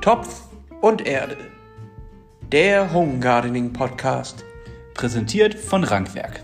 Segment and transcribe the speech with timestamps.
[0.00, 0.44] Topf
[0.80, 1.36] und Erde.
[2.50, 4.46] Der Home Gardening Podcast.
[4.94, 6.42] Präsentiert von Rankwerk.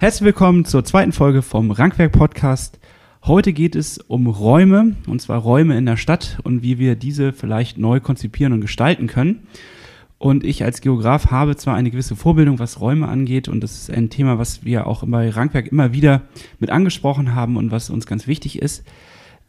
[0.00, 2.80] Herzlich willkommen zur zweiten Folge vom Rankwerk Podcast.
[3.22, 7.34] Heute geht es um Räume, und zwar Räume in der Stadt und wie wir diese
[7.34, 9.46] vielleicht neu konzipieren und gestalten können.
[10.18, 13.90] Und ich als Geograf habe zwar eine gewisse Vorbildung, was Räume angeht, und das ist
[13.90, 16.22] ein Thema, was wir auch bei Rankwerk immer wieder
[16.58, 18.84] mit angesprochen haben und was uns ganz wichtig ist.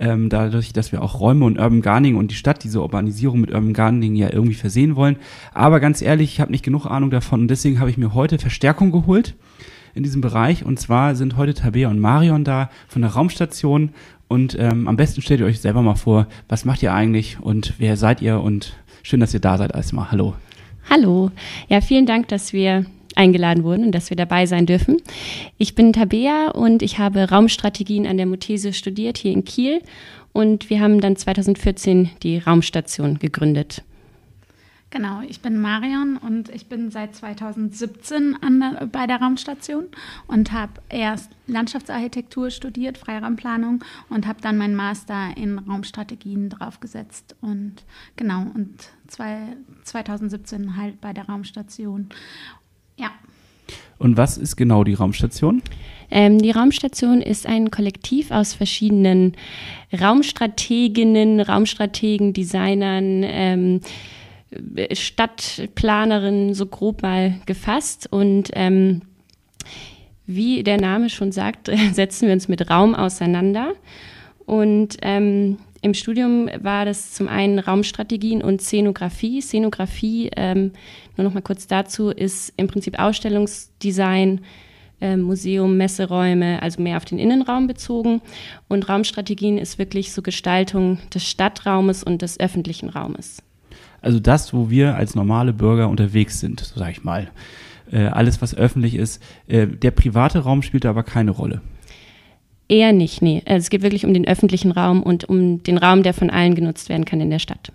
[0.02, 3.52] Ähm, dadurch, dass wir auch Räume und Urban Gardening und die Stadt, diese Urbanisierung mit
[3.52, 5.17] Urban Gardening ja irgendwie versehen wollen.
[5.53, 8.40] Aber ganz ehrlich, ich habe nicht genug Ahnung davon und deswegen habe ich mir heute
[8.40, 9.35] Verstärkung geholt
[9.95, 10.63] in diesem Bereich.
[10.63, 13.90] Und zwar sind heute Tabea und Marion da von der Raumstation.
[14.29, 17.73] Und ähm, am besten stellt ihr euch selber mal vor, was macht ihr eigentlich und
[17.79, 18.40] wer seid ihr?
[18.40, 20.12] Und schön, dass ihr da seid erstmal.
[20.12, 20.35] Hallo.
[20.89, 21.29] Hallo.
[21.67, 22.84] Ja, vielen Dank, dass wir
[23.16, 24.98] eingeladen wurden und dass wir dabei sein dürfen.
[25.59, 29.82] Ich bin Tabea und ich habe Raumstrategien an der Muthese studiert hier in Kiel
[30.34, 33.84] und wir haben dann 2014 die Raumstation gegründet.
[34.91, 39.85] Genau, ich bin Marion und ich bin seit 2017 der, bei der Raumstation
[40.26, 47.84] und habe erst Landschaftsarchitektur studiert, Freiraumplanung und habe dann meinen Master in Raumstrategien draufgesetzt und
[48.15, 49.37] genau und zwei,
[49.84, 52.10] 2017 halt bei der Raumstation.
[52.98, 53.12] Ja.
[53.99, 55.62] Und was ist genau die Raumstation?
[56.10, 59.37] Ähm, die Raumstation ist ein Kollektiv aus verschiedenen
[59.93, 63.82] Raumstrateginnen, Raumstrategen, Designern, ähm,
[64.94, 68.07] Stadtplanerin so grob mal gefasst.
[68.11, 69.01] Und ähm,
[70.25, 73.73] wie der Name schon sagt, setzen wir uns mit Raum auseinander.
[74.45, 79.41] Und ähm, im Studium war das zum einen Raumstrategien und Szenografie.
[79.41, 80.72] Szenografie, ähm,
[81.16, 84.41] nur noch mal kurz dazu, ist im Prinzip Ausstellungsdesign,
[85.00, 88.22] äh, Museum, Messeräume, also mehr auf den Innenraum bezogen.
[88.67, 93.41] Und Raumstrategien ist wirklich so Gestaltung des Stadtraumes und des öffentlichen Raumes.
[94.01, 97.29] Also das, wo wir als normale Bürger unterwegs sind, so sage ich mal.
[97.91, 99.21] Äh, alles, was öffentlich ist.
[99.47, 101.61] Äh, der private Raum spielt da aber keine Rolle.
[102.67, 103.41] Eher nicht, nee.
[103.45, 106.53] Also es geht wirklich um den öffentlichen Raum und um den Raum, der von allen
[106.53, 107.71] genutzt werden kann in der Stadt.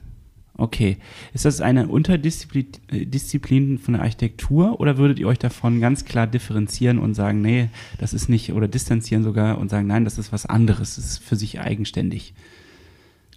[0.57, 0.99] Okay.
[1.33, 6.29] Ist das eine Unterdisziplin äh, von der Architektur oder würdet ihr euch davon ganz klar
[6.29, 10.33] differenzieren und sagen, nee, das ist nicht, oder distanzieren sogar und sagen, nein, das ist
[10.33, 12.35] was anderes, das ist für sich eigenständig?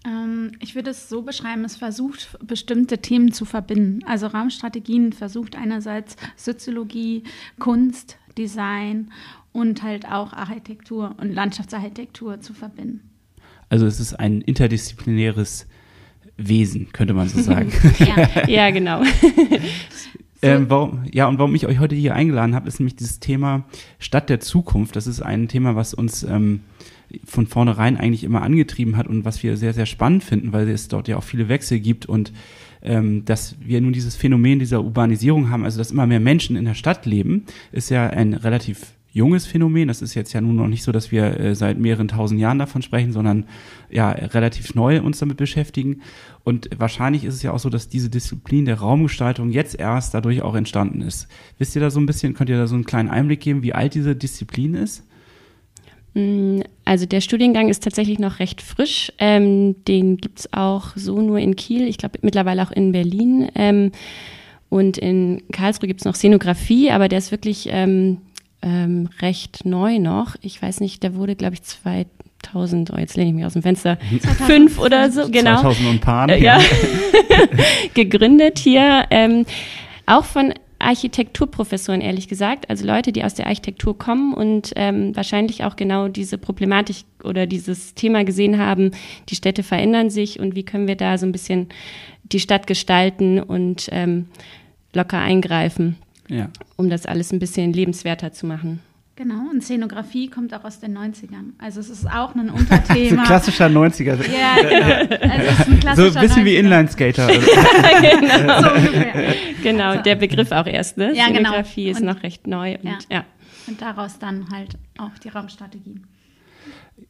[0.07, 3.99] Ähm, ich würde es so beschreiben, es versucht, bestimmte Themen zu verbinden.
[4.05, 7.23] Also Raumstrategien versucht einerseits Soziologie,
[7.59, 9.11] Kunst, Design
[9.51, 13.01] und halt auch Architektur und Landschaftsarchitektur zu verbinden.
[13.69, 15.67] Also es ist ein interdisziplinäres
[16.37, 17.71] Wesen, könnte man so sagen.
[17.99, 18.47] ja.
[18.47, 19.03] ja, genau.
[20.41, 23.65] Ähm, warum, ja, und warum ich euch heute hier eingeladen habe, ist nämlich dieses Thema
[23.97, 24.95] Stadt der Zukunft.
[24.95, 26.61] Das ist ein Thema, was uns ähm,
[27.25, 30.87] von vornherein eigentlich immer angetrieben hat und was wir sehr, sehr spannend finden, weil es
[30.87, 32.33] dort ja auch viele Wechsel gibt und
[32.81, 36.65] ähm, dass wir nun dieses Phänomen dieser Urbanisierung haben, also dass immer mehr Menschen in
[36.65, 39.87] der Stadt leben, ist ja ein relativ junges Phänomen.
[39.87, 42.59] Das ist jetzt ja nun noch nicht so, dass wir äh, seit mehreren tausend Jahren
[42.59, 43.45] davon sprechen, sondern
[43.89, 46.01] ja relativ neu uns damit beschäftigen.
[46.43, 50.43] Und wahrscheinlich ist es ja auch so, dass diese Disziplin der Raumgestaltung jetzt erst dadurch
[50.43, 51.27] auch entstanden ist.
[51.57, 53.73] Wisst ihr da so ein bisschen, könnt ihr da so einen kleinen Einblick geben, wie
[53.73, 55.03] alt diese Disziplin ist?
[56.13, 59.11] Mm, also der Studiengang ist tatsächlich noch recht frisch.
[59.19, 63.49] Ähm, den gibt es auch so nur in Kiel, ich glaube mittlerweile auch in Berlin.
[63.55, 63.91] Ähm,
[64.69, 68.17] und in Karlsruhe gibt es noch Szenografie, aber der ist wirklich ähm,
[68.61, 70.35] ähm, recht neu noch.
[70.41, 73.61] Ich weiß nicht, der wurde, glaube ich, 2000, oh, jetzt lehne ich mich aus dem
[73.61, 73.97] Fenster,
[74.45, 75.61] fünf oder so, genau.
[75.61, 76.29] 2000 und paar.
[76.29, 76.59] Äh, ja.
[77.93, 79.05] gegründet hier.
[79.09, 79.45] Ähm,
[80.05, 80.53] auch von
[80.87, 86.07] Architekturprofessoren, ehrlich gesagt, also Leute, die aus der Architektur kommen und ähm, wahrscheinlich auch genau
[86.07, 88.91] diese Problematik oder dieses Thema gesehen haben,
[89.27, 91.67] die Städte verändern sich und wie können wir da so ein bisschen
[92.23, 94.27] die Stadt gestalten und ähm,
[94.93, 95.97] locker eingreifen,
[96.29, 96.49] ja.
[96.77, 98.79] um das alles ein bisschen lebenswerter zu machen.
[99.17, 101.53] Genau, und Szenografie kommt auch aus den 90ern.
[101.57, 103.21] Also es ist auch ein Unterthema.
[103.23, 104.15] so klassischer 90er.
[104.31, 105.31] Ja, genau.
[105.33, 106.45] Also ein so ein bisschen 90er.
[106.45, 107.27] wie Inline-Skater.
[108.01, 108.61] genau.
[108.61, 108.69] So
[109.63, 111.15] genau, der Begriff auch erst, ne?
[111.15, 111.49] Ja, genau.
[111.49, 112.75] Szenografie ist noch recht neu.
[112.75, 112.97] Und, ja.
[113.09, 113.25] ja.
[113.65, 116.05] und daraus dann halt auch die Raumstrategien.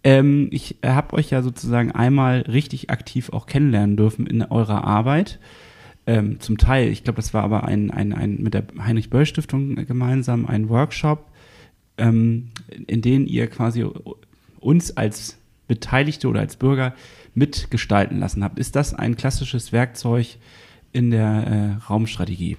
[0.05, 5.39] Ähm, ich habe euch ja sozusagen einmal richtig aktiv auch kennenlernen dürfen in eurer Arbeit.
[6.05, 10.45] Ähm, zum Teil, ich glaube, das war aber ein, ein, ein mit der Heinrich-Böll-Stiftung gemeinsam
[10.45, 11.25] ein Workshop
[11.97, 12.49] ähm,
[12.87, 13.85] in denen ihr quasi
[14.59, 16.93] uns als Beteiligte oder als Bürger
[17.33, 18.59] mitgestalten lassen habt.
[18.59, 20.37] Ist das ein klassisches Werkzeug
[20.91, 22.57] in der äh, Raumstrategie?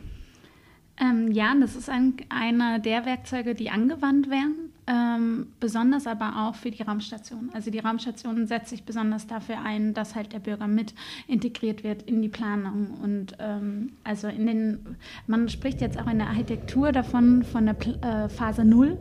[1.01, 4.68] Ähm, ja, das ist ein, einer der Werkzeuge, die angewandt werden.
[4.89, 7.51] Ähm, besonders aber auch für die Raumstation.
[7.53, 10.95] Also die Raumstation setzt sich besonders dafür ein, dass halt der Bürger mit
[11.27, 12.99] integriert wird in die Planung.
[13.03, 14.97] Und ähm, also in den,
[15.27, 18.99] man spricht jetzt auch in der Architektur davon, von der äh, Phase Null.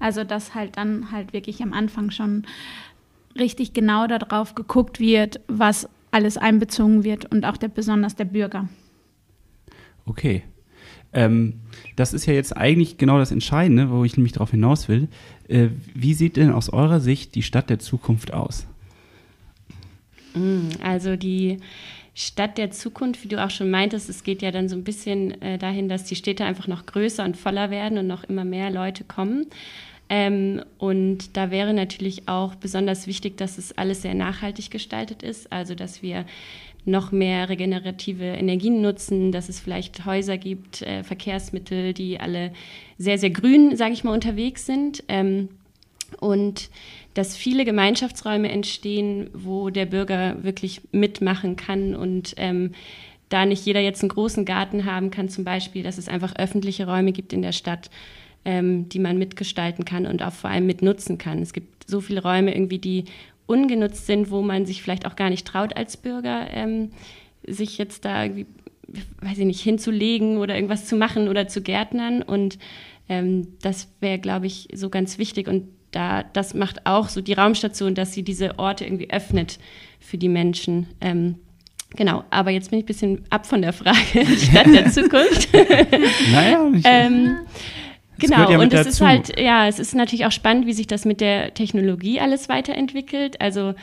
[0.00, 2.44] Also dass halt dann halt wirklich am Anfang schon
[3.38, 8.68] richtig genau darauf geguckt wird, was alles einbezogen wird und auch der, besonders der Bürger.
[10.04, 10.42] Okay.
[11.12, 11.54] Ähm,
[11.96, 15.08] das ist ja jetzt eigentlich genau das Entscheidende, wo ich nämlich darauf hinaus will.
[15.48, 18.66] Äh, wie sieht denn aus eurer Sicht die Stadt der Zukunft aus?
[20.34, 21.58] Mm, also die
[22.14, 25.40] Stadt der Zukunft, wie du auch schon meintest, es geht ja dann so ein bisschen
[25.40, 28.70] äh, dahin, dass die Städte einfach noch größer und voller werden und noch immer mehr
[28.70, 29.46] Leute kommen.
[30.10, 35.52] Ähm, und da wäre natürlich auch besonders wichtig, dass es alles sehr nachhaltig gestaltet ist,
[35.52, 36.24] also dass wir
[36.88, 42.52] noch mehr regenerative Energien nutzen, dass es vielleicht Häuser gibt, äh, Verkehrsmittel, die alle
[42.96, 45.04] sehr, sehr grün, sage ich mal, unterwegs sind.
[45.08, 45.48] Ähm,
[46.20, 46.70] und
[47.14, 52.72] dass viele Gemeinschaftsräume entstehen, wo der Bürger wirklich mitmachen kann und ähm,
[53.28, 56.86] da nicht jeder jetzt einen großen Garten haben kann, zum Beispiel, dass es einfach öffentliche
[56.86, 57.90] Räume gibt in der Stadt,
[58.44, 61.42] ähm, die man mitgestalten kann und auch vor allem mitnutzen kann.
[61.42, 63.04] Es gibt so viele Räume irgendwie, die
[63.48, 66.90] ungenutzt sind, wo man sich vielleicht auch gar nicht traut als Bürger, ähm,
[67.44, 68.46] sich jetzt da irgendwie,
[69.22, 72.22] weiß ich nicht, hinzulegen oder irgendwas zu machen oder zu gärtnern.
[72.22, 72.58] Und
[73.08, 75.48] ähm, das wäre, glaube ich, so ganz wichtig.
[75.48, 79.58] Und da, das macht auch so die Raumstation, dass sie diese Orte irgendwie öffnet
[79.98, 80.86] für die Menschen.
[81.00, 81.36] Ähm,
[81.96, 83.96] Genau, aber jetzt bin ich ein bisschen ab von der Frage
[84.36, 85.48] Stadt der Zukunft.
[86.32, 87.38] naja, ähm,
[88.18, 88.88] Genau, ja und es dazu.
[88.88, 92.48] ist halt, ja, es ist natürlich auch spannend, wie sich das mit der Technologie alles
[92.48, 93.40] weiterentwickelt.
[93.40, 93.74] Also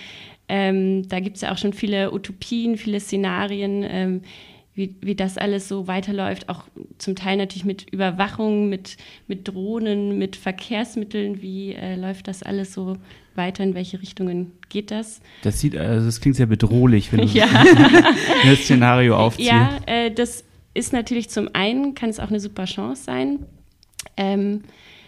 [0.48, 4.22] ähm, da gibt es ja auch schon viele Utopien, viele Szenarien, ähm,
[4.76, 6.66] wie, wie das alles so weiterläuft, auch
[6.98, 11.42] zum Teil natürlich mit Überwachung, mit, mit Drohnen, mit Verkehrsmitteln.
[11.42, 12.98] Wie äh, läuft das alles so
[13.36, 13.64] weiter?
[13.64, 15.22] In welche Richtungen geht das?
[15.44, 17.48] Das sieht, also das klingt sehr bedrohlich, wenn du ja.
[18.44, 19.50] ein Szenario aufziehst.
[19.50, 20.44] Ja, äh, das
[20.74, 23.40] ist natürlich zum einen, kann es auch eine super Chance sein,
[24.18, 24.62] ähm,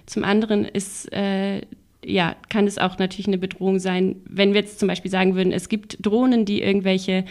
[0.06, 1.62] zum anderen ist, äh,
[2.04, 5.52] ja, kann es auch natürlich eine Bedrohung sein, wenn wir jetzt zum Beispiel sagen würden,
[5.52, 7.26] es gibt Drohnen, die irgendwelche,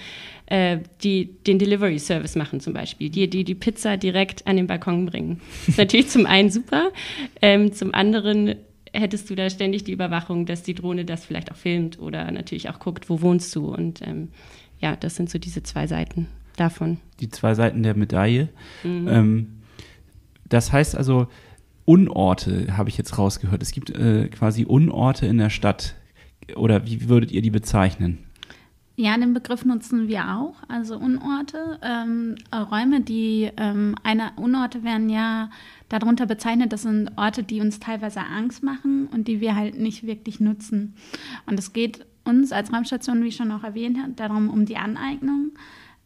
[0.47, 4.67] äh, die den Delivery Service machen zum Beispiel, die, die die Pizza direkt an den
[4.67, 5.41] Balkon bringen.
[5.61, 6.91] Das ist natürlich zum einen super,
[7.41, 8.57] ähm, zum anderen
[8.93, 12.69] hättest du da ständig die Überwachung, dass die Drohne das vielleicht auch filmt oder natürlich
[12.69, 14.29] auch guckt, wo wohnst du und ähm,
[14.81, 16.99] ja, das sind so diese zwei Seiten davon.
[17.21, 18.49] Die zwei Seiten der Medaille.
[18.85, 19.09] Mhm.
[19.09, 19.47] Ähm,
[20.49, 21.29] das heißt also,
[21.87, 23.63] Unorte, habe ich jetzt rausgehört.
[23.63, 25.95] Es gibt äh, quasi Unorte in der Stadt.
[26.55, 28.19] Oder wie würdet ihr die bezeichnen?
[28.99, 30.55] Ja, den Begriff nutzen wir auch.
[30.69, 35.51] Also Unorte, ähm, Räume, die ähm, eine Unorte werden ja
[35.91, 40.07] darunter bezeichnet, das sind Orte, die uns teilweise Angst machen und die wir halt nicht
[40.07, 40.95] wirklich nutzen.
[41.45, 44.79] Und es geht uns als Raumstation, wie ich schon auch erwähnt habe, darum um die
[44.79, 45.53] Aneignung.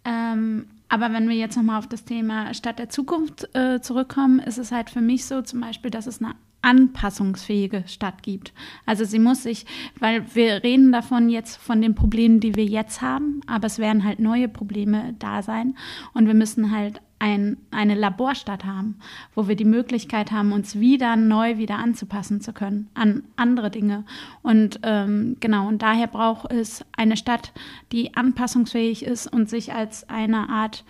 [0.05, 4.59] Ähm, aber wenn wir jetzt nochmal auf das Thema Stadt der Zukunft äh, zurückkommen, ist
[4.59, 8.53] es halt für mich so zum Beispiel, dass es eine anpassungsfähige Stadt gibt.
[8.85, 9.65] Also sie muss sich,
[9.99, 14.05] weil wir reden davon jetzt von den Problemen, die wir jetzt haben, aber es werden
[14.05, 15.77] halt neue Probleme da sein
[16.13, 18.97] und wir müssen halt ein, eine Laborstadt haben,
[19.35, 24.05] wo wir die Möglichkeit haben, uns wieder neu wieder anzupassen zu können an andere Dinge.
[24.43, 27.53] Und ähm, genau, und daher braucht es eine Stadt,
[27.93, 30.85] die anpassungsfähig ist und sich als eine Art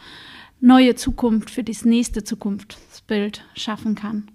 [0.60, 4.28] neue Zukunft für das nächste Zukunftsbild schaffen kann.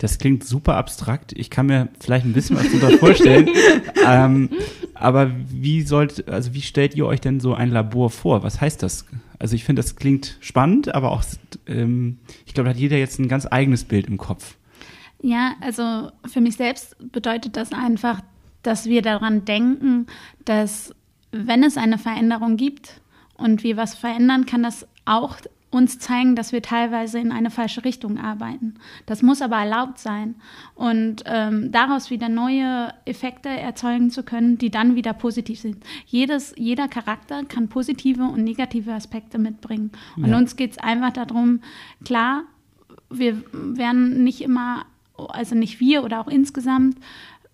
[0.00, 1.32] Das klingt super abstrakt.
[1.36, 3.50] Ich kann mir vielleicht ein bisschen was darunter vorstellen.
[4.06, 4.48] ähm,
[4.94, 8.42] aber wie sollt, also wie stellt ihr euch denn so ein Labor vor?
[8.42, 9.04] Was heißt das?
[9.38, 11.22] Also ich finde, das klingt spannend, aber auch,
[11.66, 14.56] ähm, ich glaube, da hat jeder jetzt ein ganz eigenes Bild im Kopf.
[15.22, 18.22] Ja, also für mich selbst bedeutet das einfach,
[18.62, 20.06] dass wir daran denken,
[20.46, 20.94] dass
[21.30, 23.02] wenn es eine Veränderung gibt
[23.34, 25.36] und wir was verändern, kann das auch
[25.70, 28.74] uns zeigen, dass wir teilweise in eine falsche Richtung arbeiten.
[29.06, 30.34] Das muss aber erlaubt sein.
[30.74, 35.84] Und ähm, daraus wieder neue Effekte erzeugen zu können, die dann wieder positiv sind.
[36.06, 39.92] Jedes, jeder Charakter kann positive und negative Aspekte mitbringen.
[40.16, 40.36] Und ja.
[40.36, 41.60] uns geht es einfach darum,
[42.04, 42.42] klar,
[43.08, 44.86] wir werden nicht immer,
[45.16, 46.96] also nicht wir oder auch insgesamt,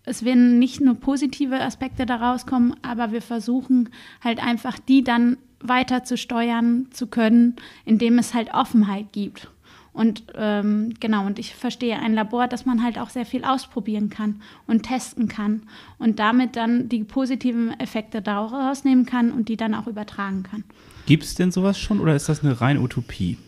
[0.07, 3.91] es werden nicht nur positive Aspekte daraus kommen, aber wir versuchen
[4.23, 9.49] halt einfach die dann weiter zu steuern zu können, indem es halt Offenheit gibt.
[9.97, 14.11] Und ähm, genau, und ich verstehe ein Labor, dass man halt auch sehr viel ausprobieren
[14.11, 15.63] kann und testen kann
[15.99, 20.65] und damit dann die positiven Effekte daraus nehmen kann und die dann auch übertragen kann.
[21.07, 23.39] Gibt es denn sowas schon oder ist das eine reine Utopie?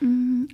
[0.00, 0.44] Mm,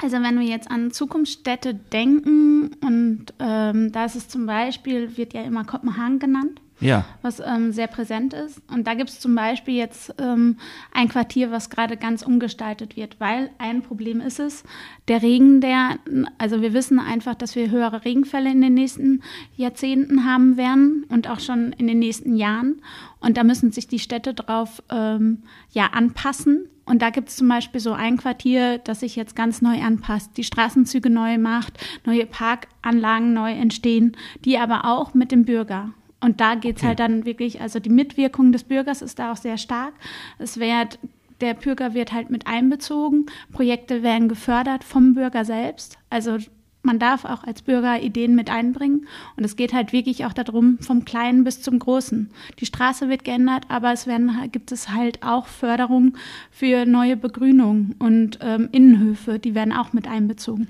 [0.00, 5.34] Also wenn wir jetzt an Zukunftsstädte denken und ähm, da ist es zum Beispiel, wird
[5.34, 7.04] ja immer Kopenhagen genannt Ja.
[7.22, 8.62] was ähm, sehr präsent ist.
[8.70, 10.58] Und da gibt es zum Beispiel jetzt ähm,
[10.92, 14.62] ein Quartier, was gerade ganz umgestaltet wird, weil ein Problem ist es,
[15.08, 15.98] der Regen, der,
[16.38, 19.22] also wir wissen einfach, dass wir höhere Regenfälle in den nächsten
[19.56, 22.80] Jahrzehnten haben werden und auch schon in den nächsten Jahren.
[23.20, 25.42] Und da müssen sich die Städte drauf ähm,
[25.72, 26.68] ja, anpassen.
[26.84, 30.36] Und da gibt es zum Beispiel so ein Quartier, das sich jetzt ganz neu anpasst,
[30.36, 31.74] die Straßenzüge neu macht,
[32.06, 35.92] neue Parkanlagen neu entstehen, die aber auch mit dem Bürger.
[36.20, 39.36] Und da geht es halt dann wirklich, also die Mitwirkung des Bürgers ist da auch
[39.36, 39.94] sehr stark.
[40.38, 40.98] Es wird,
[41.40, 45.96] der Bürger wird halt mit einbezogen, Projekte werden gefördert vom Bürger selbst.
[46.10, 46.38] Also
[46.82, 49.06] man darf auch als Bürger Ideen mit einbringen.
[49.36, 52.30] Und es geht halt wirklich auch darum, vom Kleinen bis zum Großen.
[52.60, 56.16] Die Straße wird geändert, aber es werden, gibt es halt auch Förderung
[56.50, 60.68] für neue Begrünung und ähm, Innenhöfe, die werden auch mit einbezogen.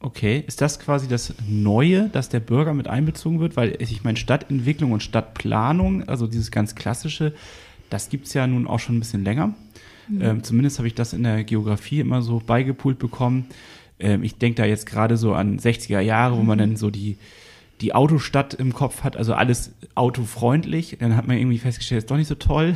[0.00, 3.56] Okay, ist das quasi das Neue, dass der Bürger mit einbezogen wird?
[3.56, 7.34] Weil ich meine, Stadtentwicklung und Stadtplanung, also dieses ganz klassische,
[7.88, 9.54] das gibt es ja nun auch schon ein bisschen länger.
[10.20, 13.46] Ähm, zumindest habe ich das in der Geografie immer so beigepult bekommen.
[13.98, 17.16] Ähm, ich denke da jetzt gerade so an 60er Jahre, wo man dann so die,
[17.80, 20.96] die Autostadt im Kopf hat, also alles autofreundlich.
[20.98, 22.74] Dann hat man irgendwie festgestellt, ist doch nicht so toll.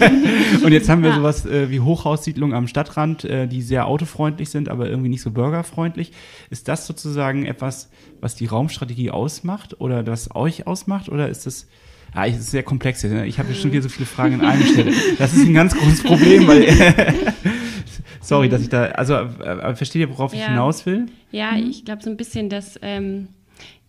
[0.64, 4.68] und jetzt haben wir sowas äh, wie Hochhaussiedlungen am Stadtrand, äh, die sehr autofreundlich sind,
[4.68, 6.12] aber irgendwie nicht so bürgerfreundlich.
[6.50, 11.08] Ist das sozusagen etwas, was die Raumstrategie ausmacht oder das euch ausmacht?
[11.08, 11.68] Oder ist das
[12.14, 13.02] ja, es ist sehr komplex.
[13.04, 13.26] ne?
[13.26, 14.92] Ich habe schon wieder so viele Fragen in einer Stelle.
[15.18, 16.66] Das ist ein ganz großes Problem, weil
[18.20, 20.48] sorry, dass ich da also äh, versteht ihr, worauf ich Ja.
[20.48, 21.06] hinaus will?
[21.30, 23.28] Ja, ich glaube so ein bisschen, dass ähm,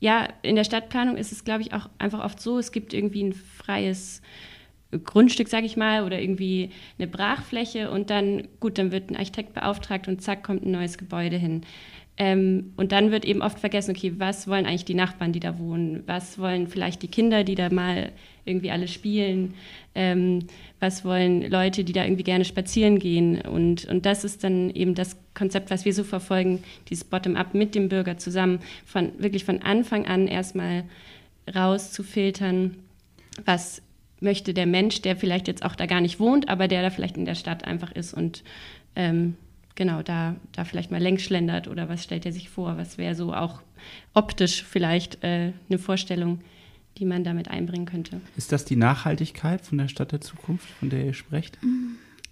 [0.03, 3.23] ja in der Stadtplanung ist es, glaube ich, auch einfach oft so, es gibt irgendwie
[3.23, 4.21] ein freies
[4.91, 9.53] Grundstück, sage ich mal, oder irgendwie eine Brachfläche und dann, gut, dann wird ein Architekt
[9.53, 11.61] beauftragt und zack, kommt ein neues Gebäude hin.
[12.15, 15.57] Ähm, und dann wird eben oft vergessen, okay, was wollen eigentlich die Nachbarn, die da
[15.57, 16.03] wohnen?
[16.05, 18.11] Was wollen vielleicht die Kinder, die da mal
[18.45, 19.55] irgendwie alle spielen?
[19.95, 20.45] Ähm,
[20.79, 23.41] was wollen Leute, die da irgendwie gerne spazieren gehen?
[23.41, 27.73] Und, und das ist dann eben das Konzept, was wir so verfolgen, dieses Bottom-up mit
[27.73, 30.83] dem Bürger zusammen, von wirklich von Anfang an erstmal
[31.53, 32.75] rauszufiltern,
[33.43, 33.81] was
[34.19, 37.17] möchte der Mensch, der vielleicht jetzt auch da gar nicht wohnt, aber der da vielleicht
[37.17, 38.43] in der Stadt einfach ist und
[38.95, 39.35] ähm,
[39.75, 43.15] genau da, da vielleicht mal längs schlendert oder was stellt er sich vor, was wäre
[43.15, 43.61] so auch
[44.13, 46.41] optisch vielleicht äh, eine Vorstellung,
[46.97, 48.21] die man damit einbringen könnte.
[48.37, 51.57] Ist das die Nachhaltigkeit von der Stadt der Zukunft, von der ihr sprecht?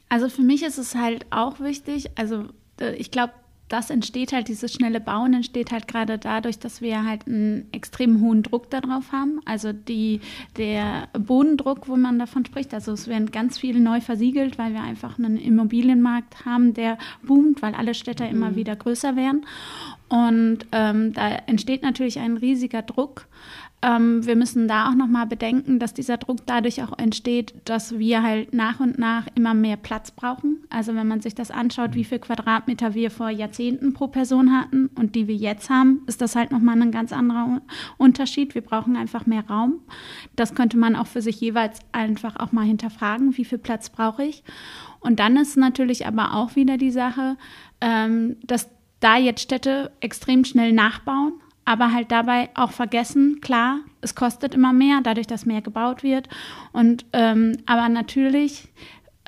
[0.09, 3.33] Also für mich ist es halt auch wichtig, also äh, ich glaube,
[3.71, 8.19] das entsteht halt, dieses schnelle Bauen entsteht halt gerade dadurch, dass wir halt einen extrem
[8.19, 9.39] hohen Druck darauf haben.
[9.45, 10.19] Also die,
[10.57, 14.81] der Bodendruck, wo man davon spricht, also es werden ganz viele neu versiegelt, weil wir
[14.81, 19.45] einfach einen Immobilienmarkt haben, der boomt, weil alle Städte immer wieder größer werden.
[20.09, 23.27] Und ähm, da entsteht natürlich ein riesiger Druck.
[23.83, 28.21] Ähm, wir müssen da auch nochmal bedenken, dass dieser Druck dadurch auch entsteht, dass wir
[28.21, 30.63] halt nach und nach immer mehr Platz brauchen.
[30.69, 34.91] Also wenn man sich das anschaut, wie viel Quadratmeter wir vor Jahrzehnten pro Person hatten
[34.95, 37.61] und die wir jetzt haben, ist das halt nochmal ein ganz anderer Un-
[37.97, 38.53] Unterschied.
[38.53, 39.79] Wir brauchen einfach mehr Raum.
[40.35, 44.23] Das könnte man auch für sich jeweils einfach auch mal hinterfragen, wie viel Platz brauche
[44.23, 44.43] ich.
[44.99, 47.35] Und dann ist natürlich aber auch wieder die Sache,
[47.81, 48.69] ähm, dass
[48.99, 51.33] da jetzt Städte extrem schnell nachbauen,
[51.65, 56.27] aber halt dabei auch vergessen, klar, es kostet immer mehr, dadurch, dass mehr gebaut wird.
[56.71, 58.67] Und ähm, aber natürlich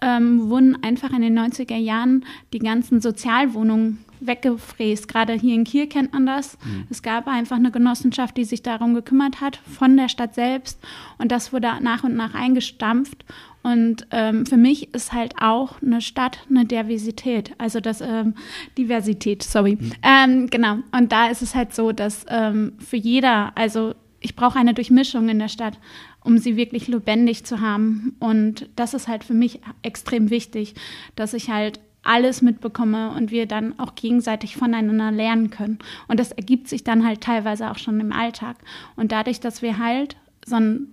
[0.02, 5.08] ähm, wurden einfach in den 90er Jahren die ganzen Sozialwohnungen weggefräst.
[5.08, 6.58] Gerade hier in Kiel kennt man das.
[6.90, 10.80] Es gab einfach eine Genossenschaft, die sich darum gekümmert hat, von der Stadt selbst.
[11.18, 13.26] Und das wurde nach und nach eingestampft.
[13.64, 18.36] Und ähm, für mich ist halt auch eine Stadt eine Diversität, also das ähm,
[18.78, 19.78] Diversität, sorry.
[20.04, 20.80] Ähm, genau.
[20.92, 25.30] Und da ist es halt so, dass ähm, für jeder, also ich brauche eine Durchmischung
[25.30, 25.80] in der Stadt,
[26.24, 28.16] um sie wirklich lebendig zu haben.
[28.20, 30.76] Und das ist halt für mich extrem wichtig,
[31.16, 35.80] dass ich halt alles mitbekomme und wir dann auch gegenseitig voneinander lernen können.
[36.08, 38.58] Und das ergibt sich dann halt teilweise auch schon im Alltag.
[38.96, 40.88] Und dadurch, dass wir halt so, ein,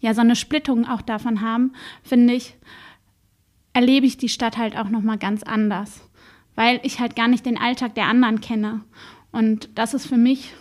[0.00, 1.72] ja, so eine Splittung auch davon haben,
[2.02, 2.56] finde ich,
[3.72, 6.00] erlebe ich die Stadt halt auch nochmal ganz anders,
[6.56, 8.80] weil ich halt gar nicht den Alltag der anderen kenne.
[9.30, 10.52] Und das ist für mich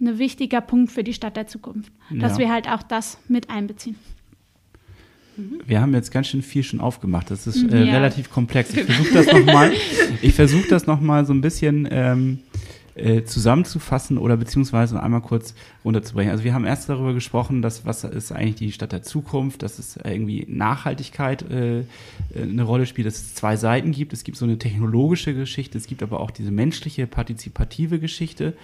[0.00, 2.38] ein wichtiger Punkt für die Stadt der Zukunft, dass Ja.
[2.38, 3.96] wir halt auch das mit einbeziehen.
[5.66, 7.30] Wir haben jetzt ganz schön viel schon aufgemacht.
[7.30, 7.92] Das ist äh, Ja.
[7.94, 8.74] relativ komplex.
[8.74, 9.72] Ich versuche das nochmal.
[10.68, 12.38] Das noch mal so ein bisschen ähm,
[12.94, 16.30] äh, zusammenzufassen oder beziehungsweise einmal kurz runterzubrechen.
[16.30, 19.78] Also wir haben erst darüber gesprochen, dass was ist eigentlich die Stadt der Zukunft, dass
[19.78, 21.84] es irgendwie Nachhaltigkeit äh, äh,
[22.40, 24.12] eine Rolle spielt, dass es zwei Seiten gibt.
[24.12, 28.54] Es gibt so eine technologische Geschichte, es gibt aber auch diese menschliche, partizipative Geschichte.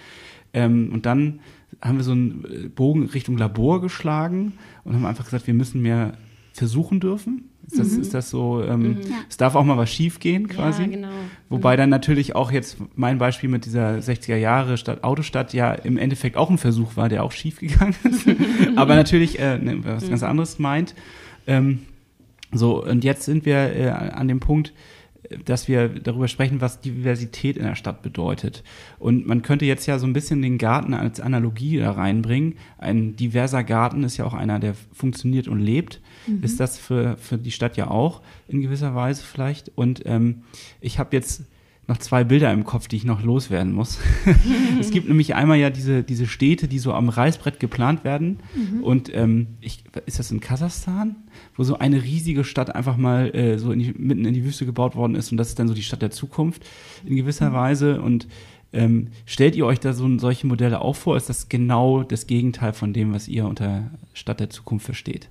[0.53, 1.39] Ähm, und dann
[1.81, 5.81] haben wir so einen äh, Bogen Richtung Labor geschlagen und haben einfach gesagt, wir müssen
[5.81, 6.13] mehr
[6.53, 7.49] versuchen dürfen.
[7.67, 8.01] Ist das, mhm.
[8.01, 8.97] ist das so, ähm, mhm.
[9.29, 10.83] es darf auch mal was schief gehen quasi.
[10.83, 11.09] Ja, genau.
[11.49, 11.77] Wobei mhm.
[11.77, 16.35] dann natürlich auch jetzt mein Beispiel mit dieser 60er Jahre Stadt Autostadt ja im Endeffekt
[16.35, 18.27] auch ein Versuch war, der auch schief gegangen ist.
[18.75, 20.27] Aber natürlich äh, ne, was ganz mhm.
[20.27, 20.95] anderes meint.
[21.47, 21.79] Ähm,
[22.51, 24.73] so, und jetzt sind wir äh, an dem Punkt,
[25.45, 28.63] dass wir darüber sprechen, was Diversität in der Stadt bedeutet.
[28.99, 32.55] Und man könnte jetzt ja so ein bisschen den Garten als Analogie da reinbringen.
[32.77, 36.01] Ein diverser Garten ist ja auch einer, der funktioniert und lebt.
[36.27, 36.43] Mhm.
[36.43, 39.71] Ist das für, für die Stadt ja auch in gewisser Weise vielleicht.
[39.75, 40.43] Und ähm,
[40.79, 41.43] ich habe jetzt
[41.87, 43.99] noch zwei Bilder im Kopf, die ich noch loswerden muss.
[44.79, 48.39] es gibt nämlich einmal ja diese, diese Städte, die so am Reißbrett geplant werden.
[48.55, 48.83] Mhm.
[48.83, 51.15] Und ähm, ich, ist das in Kasachstan,
[51.55, 54.65] wo so eine riesige Stadt einfach mal äh, so in die, mitten in die Wüste
[54.65, 56.63] gebaut worden ist und das ist dann so die Stadt der Zukunft
[57.05, 57.55] in gewisser mhm.
[57.55, 58.01] Weise.
[58.01, 58.27] Und
[58.73, 61.17] ähm, stellt ihr euch da so solche Modelle auch vor?
[61.17, 65.29] Ist das genau das Gegenteil von dem, was ihr unter Stadt der Zukunft versteht?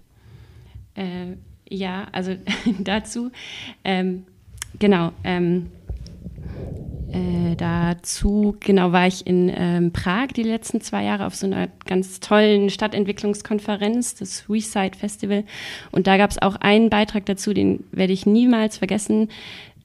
[1.00, 1.36] Äh,
[1.68, 2.36] ja, also
[2.78, 3.30] dazu,
[3.84, 4.24] ähm,
[4.78, 5.12] genau.
[5.24, 5.70] Ähm,
[7.12, 11.68] äh, dazu, genau, war ich in ähm, Prag die letzten zwei Jahre auf so einer
[11.86, 15.44] ganz tollen Stadtentwicklungskonferenz, das Reside Festival.
[15.90, 19.28] Und da gab es auch einen Beitrag dazu, den werde ich niemals vergessen,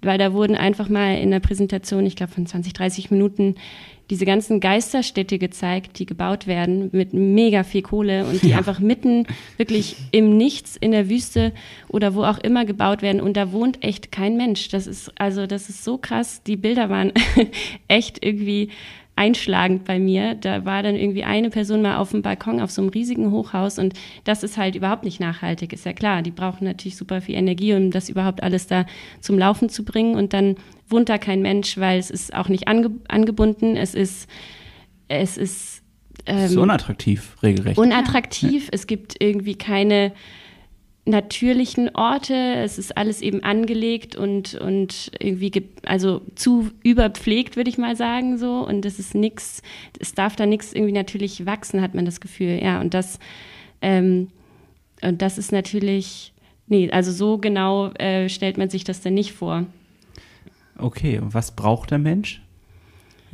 [0.01, 3.55] weil da wurden einfach mal in der Präsentation, ich glaube von 20, 30 Minuten,
[4.09, 8.57] diese ganzen Geisterstädte gezeigt, die gebaut werden mit mega viel Kohle und die ja.
[8.57, 9.25] einfach mitten
[9.57, 11.53] wirklich im Nichts in der Wüste
[11.87, 14.69] oder wo auch immer gebaut werden und da wohnt echt kein Mensch.
[14.69, 16.43] Das ist also das ist so krass.
[16.43, 17.11] Die Bilder waren
[17.87, 18.69] echt irgendwie
[19.15, 20.35] einschlagend bei mir.
[20.35, 23.79] Da war dann irgendwie eine Person mal auf dem Balkon auf so einem riesigen Hochhaus
[23.79, 23.93] und
[24.23, 26.21] das ist halt überhaupt nicht nachhaltig, ist ja klar.
[26.21, 28.85] Die brauchen natürlich super viel Energie, um das überhaupt alles da
[29.21, 30.57] zum Laufen zu bringen und dann
[30.87, 34.29] wohnt da kein Mensch, weil es ist auch nicht ange angebunden, es ist,
[35.07, 35.81] es ist,
[36.25, 37.77] ähm, es ist unattraktiv, regelrecht.
[37.77, 38.69] Unattraktiv, ja.
[38.71, 40.11] es gibt irgendwie keine
[41.05, 42.33] natürlichen Orte.
[42.33, 45.51] Es ist alles eben angelegt und, und irgendwie,
[45.85, 48.65] also zu überpflegt, würde ich mal sagen, so.
[48.67, 49.61] Und es ist nichts,
[49.99, 52.59] es darf da nichts irgendwie natürlich wachsen, hat man das Gefühl.
[52.61, 53.19] Ja, und das,
[53.81, 54.29] ähm,
[55.01, 56.33] und das ist natürlich,
[56.67, 59.65] nee, also so genau äh, stellt man sich das denn nicht vor.
[60.77, 62.41] Okay, und was braucht der Mensch?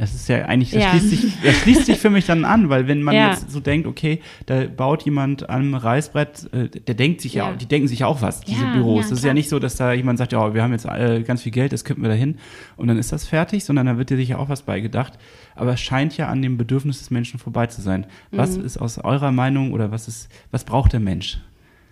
[0.02, 0.90] Das ist ja eigentlich, das, ja.
[0.90, 3.30] Schließt, sich, das schließt sich für mich dann an, weil wenn man ja.
[3.30, 7.56] jetzt so denkt, okay, da baut jemand am Reißbrett, äh, der denkt sich ja, ja,
[7.56, 9.10] die denken sich ja auch was, diese Büros.
[9.10, 11.44] das ist ja nicht so, dass da jemand sagt, ja, wir haben jetzt äh, ganz
[11.44, 12.38] viel Geld, das könnten wir da hin
[12.78, 15.20] und dann ist das fertig, sondern da wird dir sicher auch was beigedacht.
[15.56, 18.08] Aber es scheint ja an dem Bedürfnis des Menschen vorbei zu sein.
[18.32, 18.66] Was mhm.
[18.66, 21.40] ist aus eurer Meinung oder was ist, was braucht der Mensch?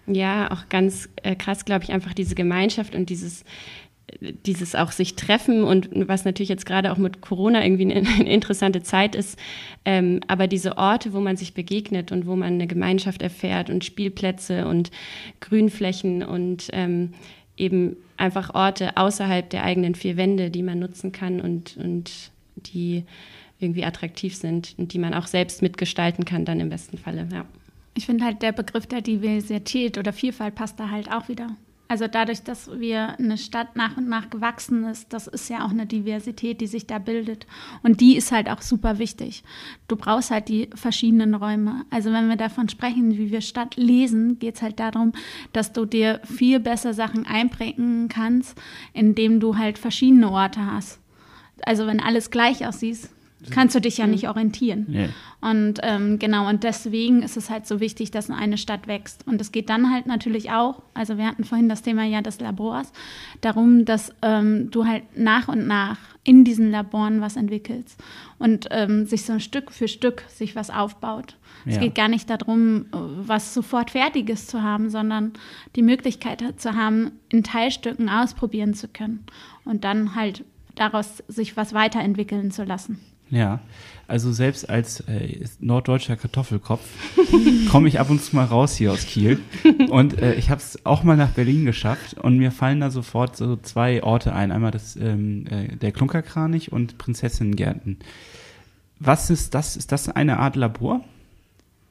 [0.08, 3.44] Ja, auch ganz äh, krass, glaube ich, einfach diese Gemeinschaft und dieses
[4.20, 8.84] dieses auch sich treffen und was natürlich jetzt gerade auch mit Corona irgendwie eine, interessante
[8.84, 9.38] Zeit ist,
[9.86, 13.86] ähm, aber diese Orte, wo man sich begegnet und wo man eine Gemeinschaft erfährt und
[13.86, 14.92] Spielplätze und
[15.40, 17.14] Grünflächen und ähm,
[17.58, 23.04] eben einfach Orte außerhalb der eigenen vier Wände, die man nutzen kann und, und die
[23.60, 27.46] irgendwie attraktiv sind und die man auch selbst mitgestalten kann, dann im besten Falle, ja.
[27.96, 31.50] Ich finde halt der Begriff der Diversität oder Vielfalt passt da halt auch wieder.
[31.90, 35.72] Also dadurch, dass wir eine Stadt nach und nach gewachsen ist, das ist ja auch
[35.72, 37.48] eine Diversität, die sich da bildet.
[37.82, 39.44] Und die ist halt auch super wichtig.
[39.88, 41.86] Du brauchst halt die verschiedenen Räume.
[41.90, 45.14] Also wenn wir davon sprechen, wie wir Stadt lesen, geht es halt darum,
[45.52, 48.56] dass du dir viel besser Sachen einprägen kannst,
[48.94, 51.00] indem du halt verschiedene Orte hast.
[51.66, 53.10] Also wenn alles gleich aussieht,
[53.52, 54.86] kannst du dich ja nicht orientieren.
[54.90, 55.10] Nee.
[55.42, 59.26] Und ähm, genau, und deswegen ist es halt so wichtig, dass eine Stadt wächst.
[59.26, 62.40] Und es geht dann halt natürlich auch, also wir hatten vorhin das Thema ja des
[62.42, 62.92] Labors,
[63.42, 68.02] darum, dass ähm, du halt nach und nach in diesen Laboren was entwickelst
[68.38, 71.38] und ähm, sich so ein Stück für Stück sich was aufbaut.
[71.66, 71.74] Ja.
[71.74, 75.34] Es geht gar nicht darum, was sofort Fertiges zu haben, sondern
[75.76, 79.26] die Möglichkeit zu haben, in Teilstücken ausprobieren zu können
[79.66, 80.44] und dann halt
[80.76, 83.00] daraus sich was weiterentwickeln zu lassen.
[83.32, 83.60] Ja,
[84.08, 86.82] also selbst als äh, norddeutscher Kartoffelkopf
[87.70, 89.40] komme ich ab und zu mal raus hier aus Kiel.
[89.90, 93.38] Und äh, ich habe es auch mal nach Berlin geschafft und mir fallen da sofort
[93.38, 94.52] so zwei Orte ein.
[94.52, 97.98] Einmal das, ähm, äh, der Klunkerkranich und Prinzessinnengärten.
[98.98, 99.78] Was ist das?
[99.78, 101.02] Ist das eine Art Labor?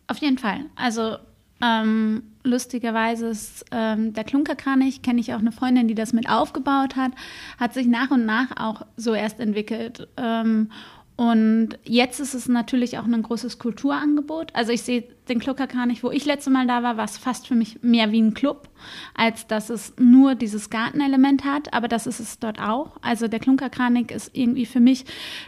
[0.09, 0.61] Auf jeden Fall.
[0.75, 1.19] Also
[1.63, 6.97] ähm, lustigerweise ist ähm, der Klunkerkranich, kenne ich auch eine Freundin, die das mit aufgebaut
[6.97, 7.13] hat,
[7.59, 10.09] hat sich nach und nach auch so erst entwickelt.
[10.17, 10.71] Ähm,
[11.19, 14.55] Und jetzt ist es natürlich auch ein großes Kulturangebot.
[14.55, 17.57] Also ich sehe den Kluckerkranich, wo ich letzte Mal da war, war es fast für
[17.57, 18.69] mich mehr wie ein Club,
[19.15, 21.75] als dass es nur dieses Gartenelement hat.
[21.75, 22.99] Aber das ist es dort auch.
[23.03, 25.07] Also der Klunkerkranich ist irgendwie für mich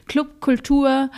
[0.09, 1.09] Clubkultur,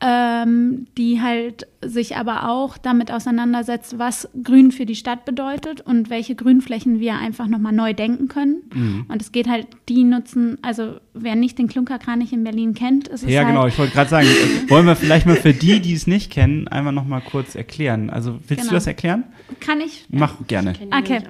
[0.00, 6.10] ähm, die halt sich aber auch damit auseinandersetzt, was Grün für die Stadt bedeutet und
[6.10, 8.62] welche Grünflächen wir einfach nochmal neu denken können.
[8.74, 9.06] Mhm.
[9.08, 13.24] Und es geht halt, die nutzen, also wer nicht den Klunkerkranich in Berlin kennt, ist
[13.24, 14.26] es Ja, halt genau, ich wollte gerade sagen,
[14.68, 18.10] wollen wir vielleicht mal für die, die es nicht kennen, einmal nochmal kurz erklären.
[18.10, 18.70] Also willst Genau.
[18.70, 19.24] du das erklären?
[19.60, 20.06] Kann ich?
[20.10, 20.72] Mach gerne.
[20.72, 21.22] Ich Okay,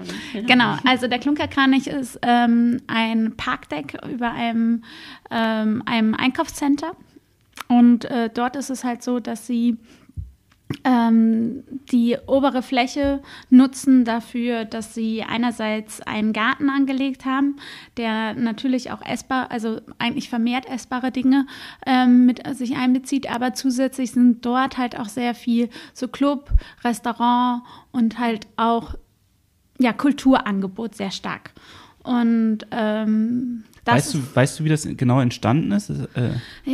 [0.46, 0.76] genau.
[0.84, 4.82] Also der Klunkerkranich ist ähm, ein Parkdeck über einem,
[5.30, 6.92] ähm, einem Einkaufscenter.
[7.68, 9.76] Und äh, dort ist es halt so, dass sie
[10.84, 17.56] ähm, die obere Fläche nutzen dafür, dass sie einerseits einen Garten angelegt haben,
[17.96, 21.46] der natürlich auch essbar, also eigentlich vermehrt essbare Dinge
[21.86, 26.50] ähm, mit sich einbezieht, aber zusätzlich sind dort halt auch sehr viel so Club,
[26.84, 28.94] Restaurant und halt auch
[29.78, 31.52] ja, Kulturangebot sehr stark.
[32.08, 35.90] Und ähm, das Weißt du, weißt du, wie das genau entstanden ist?
[35.90, 36.30] Äh,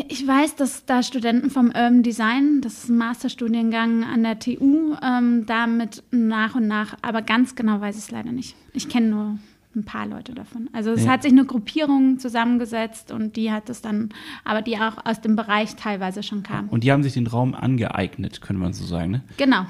[0.09, 4.95] ich weiß, dass da Studenten vom Urban Design, das ist ein Masterstudiengang an der TU,
[5.03, 8.55] ähm, damit nach und nach, aber ganz genau weiß ich es leider nicht.
[8.73, 9.39] Ich kenne nur
[9.77, 10.71] ein paar Leute davon.
[10.73, 11.11] Also es Ja.
[11.13, 14.11] hat sich eine Gruppierung zusammengesetzt und die hat es dann,
[14.45, 16.69] aber die auch aus dem Bereich teilweise schon kam.
[16.69, 19.11] und die haben sich den Raum angeeignet, könnte man so sagen.
[19.11, 19.23] Ne?
[19.37, 19.67] Genau.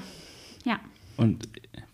[0.63, 0.79] Ja.
[1.17, 1.47] Und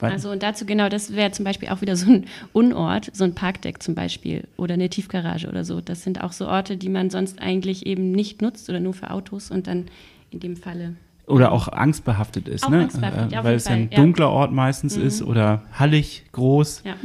[0.10, 3.36] Also und dazu genau, das wäre zum Beispiel auch wieder so ein Unort, so ein
[3.36, 5.82] Parkdeck zum Beispiel oder eine Tiefgarage oder so.
[5.82, 9.12] Das sind auch so Orte, die man sonst eigentlich eben nicht nutzt oder nur für
[9.12, 9.86] Autos und dann
[10.32, 10.96] in dem Falle.
[11.28, 12.82] oder auch angstbehaftet ist, Auch ne?
[12.82, 14.04] angstbehaftet, Äh, weil es ja ein Fall, ja.
[14.04, 16.96] dunkler Ort meistens ist oder hallig, groß, Ja.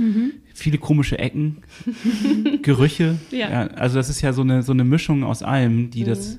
[0.54, 1.58] viele komische Ecken,
[2.62, 3.16] Gerüche.
[3.30, 3.66] Ja.
[3.68, 6.38] also das ist ja so eine, so eine Mischung aus allem, die das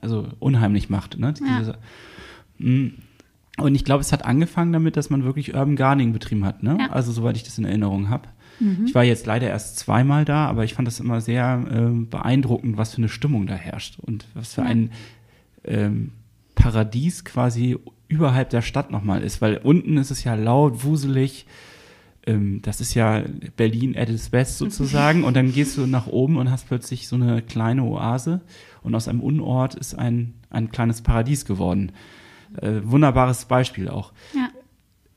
[0.00, 1.18] also unheimlich macht.
[1.18, 1.34] Ne?
[1.34, 1.76] Diese,
[2.60, 2.88] Mm.
[3.60, 6.62] Und ich glaube, es hat angefangen damit, dass man wirklich Urban Gardening betrieben hat.
[6.62, 6.76] Ne?
[6.80, 6.90] Ja.
[6.90, 8.28] Also soweit ich das in Erinnerung habe.
[8.84, 12.76] Ich war jetzt leider erst zweimal da, aber ich fand das immer sehr ähm, beeindruckend,
[12.76, 14.90] was für eine Stimmung da herrscht und was für ein
[15.64, 16.10] ähm,
[16.56, 21.46] Paradies quasi überhalb der Stadt nochmal ist, weil unten ist es ja laut, wuselig,
[22.26, 23.22] ähm, das ist ja
[23.56, 27.14] Berlin at its best sozusagen und dann gehst du nach oben und hast plötzlich so
[27.14, 28.40] eine kleine Oase
[28.82, 31.92] und aus einem Unort ist ein, ein kleines Paradies geworden.
[32.56, 34.12] Äh, wunderbares Beispiel auch.
[34.34, 34.48] Ja.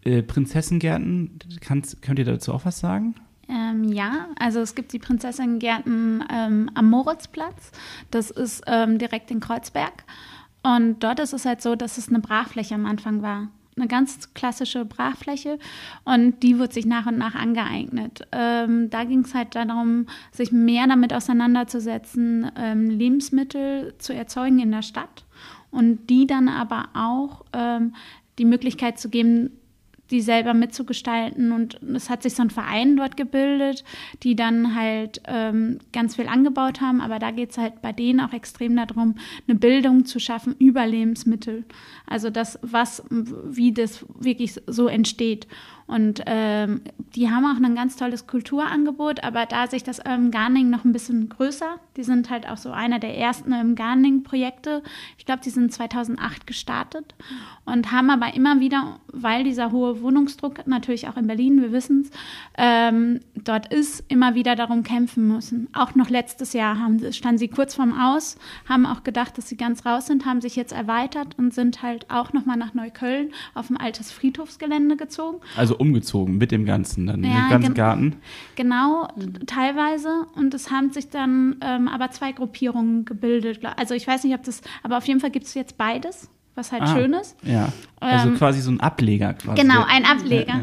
[0.03, 3.15] Äh, Prinzessengärten, kannst, könnt ihr dazu auch was sagen?
[3.47, 7.71] Ähm, ja, also es gibt die Prinzessinnengärten ähm, am Moritzplatz.
[8.09, 10.03] Das ist ähm, direkt in Kreuzberg.
[10.63, 13.49] Und dort ist es halt so, dass es eine Brachfläche am Anfang war.
[13.75, 15.57] Eine ganz klassische Brachfläche
[16.03, 18.27] und die wird sich nach und nach angeeignet.
[18.31, 24.71] Ähm, da ging es halt darum, sich mehr damit auseinanderzusetzen, ähm, Lebensmittel zu erzeugen in
[24.71, 25.25] der Stadt
[25.71, 27.95] und die dann aber auch ähm,
[28.37, 29.51] die Möglichkeit zu geben,
[30.11, 31.51] die selber mitzugestalten.
[31.51, 33.83] Und es hat sich so ein Verein dort gebildet,
[34.23, 37.01] die dann halt ähm, ganz viel angebaut haben.
[37.01, 39.15] Aber da geht es halt bei denen auch extrem darum,
[39.47, 41.63] eine Bildung zu schaffen über Lebensmittel.
[42.05, 45.47] Also das, was, wie das wirklich so entsteht.
[45.91, 46.79] Und ähm,
[47.15, 50.93] die haben auch ein ganz tolles Kulturangebot, aber da sich das Urban Gardening noch ein
[50.93, 54.83] bisschen größer, die sind halt auch so einer der ersten Urban Gardening-Projekte.
[55.17, 57.13] Ich glaube, die sind 2008 gestartet
[57.65, 62.03] und haben aber immer wieder, weil dieser hohe Wohnungsdruck natürlich auch in Berlin, wir wissen
[62.03, 62.11] es,
[62.57, 65.67] ähm, dort ist, immer wieder darum kämpfen müssen.
[65.73, 69.57] Auch noch letztes Jahr haben, standen sie kurz vorm Aus, haben auch gedacht, dass sie
[69.57, 73.69] ganz raus sind, haben sich jetzt erweitert und sind halt auch nochmal nach Neukölln auf
[73.69, 75.41] ein altes Friedhofsgelände gezogen.
[75.57, 78.15] Also umgezogen mit dem Ganzen, dann Ja, den ganzen gen- Garten.
[78.55, 79.07] Genau,
[79.47, 80.27] teilweise.
[80.35, 83.59] Und es haben sich dann ähm, aber zwei Gruppierungen gebildet.
[83.77, 86.71] Also ich weiß nicht, ob das, aber auf jeden Fall gibt es jetzt beides, was
[86.71, 87.35] halt Ah, schön ist.
[87.43, 89.61] Ja, also Ähm, quasi so ein Ableger quasi.
[89.61, 90.53] Genau, ein Ableger.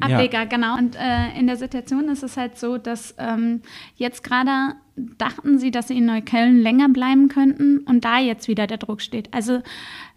[0.00, 0.16] Ja, ja.
[0.16, 0.78] Ableger, genau.
[0.78, 3.60] Und äh, in der Situation ist es halt so, dass ähm,
[3.96, 8.66] jetzt gerade dachten sie, dass sie in Neukölln länger bleiben könnten und da jetzt wieder
[8.66, 9.32] der Druck steht.
[9.34, 9.62] Also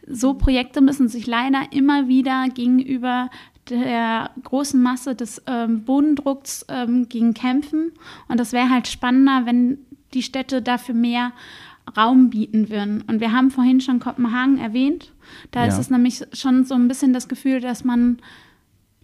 [0.07, 3.29] so Projekte müssen sich leider immer wieder gegenüber
[3.69, 7.91] der großen Masse des ähm, Bodendrucks ähm, gegen kämpfen.
[8.27, 9.77] Und das wäre halt spannender, wenn
[10.13, 11.31] die Städte dafür mehr
[11.97, 13.01] Raum bieten würden.
[13.07, 15.11] Und wir haben vorhin schon Kopenhagen erwähnt.
[15.51, 15.67] Da Ja.
[15.67, 18.17] ist es nämlich schon so ein bisschen das Gefühl, dass man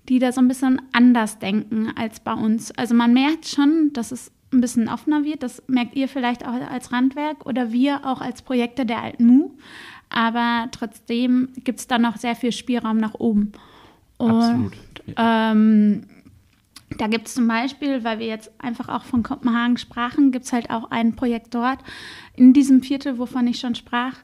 [0.08, 2.72] die da so ein bisschen anders denken als bei uns.
[2.72, 5.43] Also man merkt schon, dass es ein bisschen offener wird.
[5.43, 9.52] Das merkt ihr vielleicht auch als Randwerk oder wir auch als Projekte der Alten Mu.
[10.10, 13.52] Aber trotzdem gibt es da noch sehr viel Spielraum nach oben.
[14.19, 14.73] Und, Absolut.
[15.17, 16.03] Ähm,
[16.97, 20.53] Da gibt es zum Beispiel, weil wir jetzt einfach auch von Kopenhagen sprachen, gibt es
[20.53, 21.79] halt auch ein Projekt dort
[22.36, 24.15] in diesem Viertel, wovon ich schon sprach,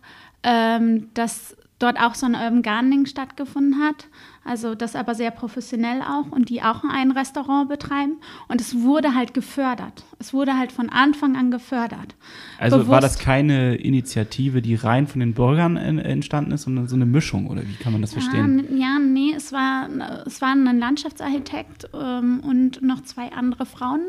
[0.43, 1.55] ähm, das
[1.86, 4.08] dort auch so ein Urban Gardening stattgefunden hat.
[4.43, 8.17] Also das aber sehr professionell auch und die auch ein Restaurant betreiben.
[8.48, 10.04] Und es wurde halt gefördert.
[10.19, 12.15] Es wurde halt von Anfang an gefördert.
[12.60, 12.91] Also Bewusst.
[12.91, 17.48] war das keine Initiative, die rein von den Bürgern entstanden ist, sondern so eine Mischung
[17.48, 18.65] oder wie kann man das verstehen?
[18.71, 19.89] Ja, ja nee, es war,
[20.26, 24.02] es waren ein Landschaftsarchitekt ähm, und noch zwei andere Frauen,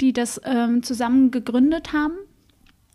[0.00, 2.14] die das ähm, zusammen gegründet haben.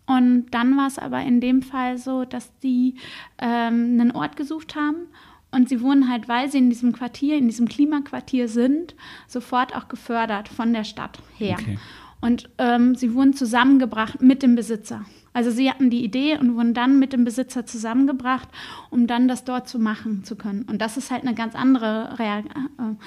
[0.06, 2.96] Und dann war es aber in dem Fall so, dass die
[3.38, 5.06] ähm, einen Ort gesucht haben
[5.52, 8.96] und sie wurden halt, weil sie in diesem Quartier, in diesem Klimaquartier sind,
[9.28, 11.56] sofort auch gefördert von der Stadt her.
[11.60, 11.78] Okay.
[12.22, 15.04] Und ähm, sie wurden zusammengebracht mit dem Besitzer.
[15.34, 18.48] Also sie hatten die Idee und wurden dann mit dem Besitzer zusammengebracht,
[18.90, 20.62] um dann das dort zu machen zu können.
[20.62, 22.42] Und das ist halt eine ganz andere Rea äh,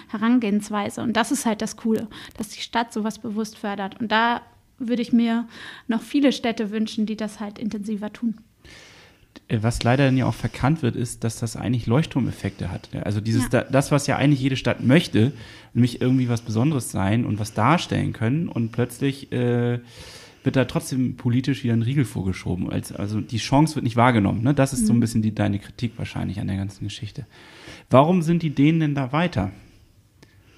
[0.09, 1.01] Herangehensweise.
[1.01, 3.99] Und das ist halt das Coole, dass die Stadt sowas bewusst fördert.
[3.99, 4.41] Und da
[4.79, 5.47] würde ich mir
[5.87, 8.35] noch viele Städte wünschen, die das halt intensiver tun.
[9.47, 12.89] Äh, was leider dann ja auch verkannt wird, ist, dass das eigentlich Leuchtturmeffekte hat.
[13.03, 13.63] Also dieses, ja.
[13.63, 15.33] das, was ja eigentlich jede Stadt möchte,
[15.73, 19.79] nämlich irgendwie was Besonderes sein und was darstellen können und plötzlich äh,
[20.43, 22.69] wird da trotzdem politisch wieder ein Riegel vorgeschoben.
[22.69, 24.43] also die Chance wird nicht wahrgenommen.
[24.43, 24.53] Ne?
[24.53, 24.85] Das ist mhm.
[24.85, 24.99] so ein mhm.
[25.01, 27.25] bisschen die, deine Kritik wahrscheinlich an der ganzen Geschichte.
[27.89, 29.51] Warum sind die Dänen denn da weiter?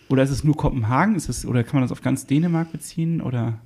[0.10, 1.16] Oder ist es nur Kopenhagen?
[1.16, 3.22] Ist es, oder kann man das auf ganz Dänemark beziehen?
[3.22, 3.60] Oder?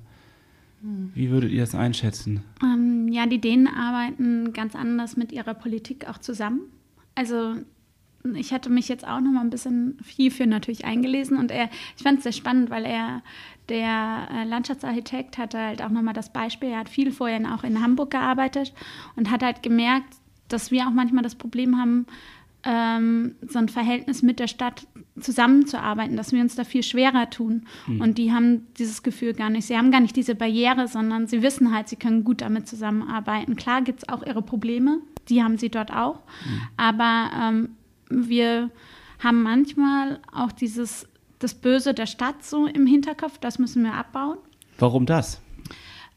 [1.14, 2.42] Wie würdet ihr das einschätzen?
[2.62, 6.62] Ähm, ja, die Dänen arbeiten ganz anders mit ihrer Politik auch zusammen.
[7.14, 7.56] Also
[8.34, 12.02] ich hatte mich jetzt auch noch mal ein bisschen hierfür natürlich eingelesen und er, ich
[12.02, 13.22] fand es sehr spannend, weil er,
[13.68, 17.64] der äh, Landschaftsarchitekt, hatte halt auch noch mal das Beispiel, er hat viel vorher auch
[17.64, 18.72] in Hamburg gearbeitet
[19.16, 20.14] und hat halt gemerkt,
[20.48, 22.06] dass wir auch manchmal das Problem haben,
[22.64, 24.86] ähm, so ein Verhältnis mit der Stadt
[25.20, 27.66] zusammenzuarbeiten, dass wir uns da viel schwerer tun.
[27.86, 28.00] Mhm.
[28.00, 29.66] Und die haben dieses Gefühl gar nicht.
[29.66, 33.56] Sie haben gar nicht diese Barriere, sondern sie wissen halt, sie können gut damit zusammenarbeiten.
[33.56, 34.98] Klar gibt es auch ihre Probleme,
[35.28, 36.16] die haben sie dort auch.
[36.16, 36.60] Mhm.
[36.76, 37.68] Aber ähm,
[38.08, 38.70] wir
[39.18, 44.38] haben manchmal auch dieses das Böse der Stadt so im Hinterkopf, das müssen wir abbauen.
[44.78, 45.40] Warum das?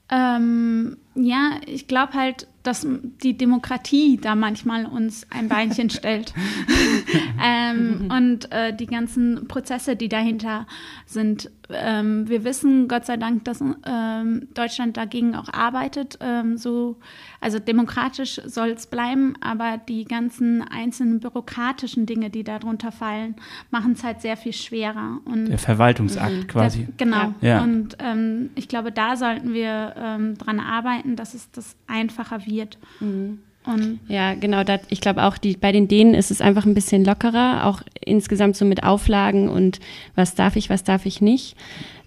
[0.10, 2.86] Ähm, ja, ich glaube halt, dass
[3.24, 6.34] die Demokratie da manchmal uns ein Beinchen stellt.
[7.44, 10.68] ähm, und äh, die ganzen Prozesse, die dahinter
[11.06, 11.52] sind.
[11.70, 16.18] Ähm, wir wissen Gott sei Dank, dass ähm, Deutschland dagegen auch arbeitet.
[16.22, 16.98] Ähm, so,
[17.42, 23.36] also demokratisch soll es bleiben, aber die ganzen einzelnen bürokratischen Dinge, die darunter fallen,
[23.72, 25.20] machen es halt sehr viel schwerer.
[25.26, 26.48] Und der Verwaltungsakt mhm.
[26.48, 26.86] quasi.
[26.86, 27.34] Der, genau.
[27.42, 27.64] Ja.
[27.64, 32.55] Und ähm, ich glaube, da sollten wir ähm, dran arbeiten, dass es das einfacher wird.
[33.00, 33.40] Mhm.
[33.66, 34.64] Und ja, genau.
[34.64, 37.82] Dat, ich glaube auch, die, bei den Dänen ist es einfach ein bisschen lockerer, auch
[38.00, 39.80] insgesamt so mit Auflagen und
[40.14, 41.56] was darf ich, was darf ich nicht.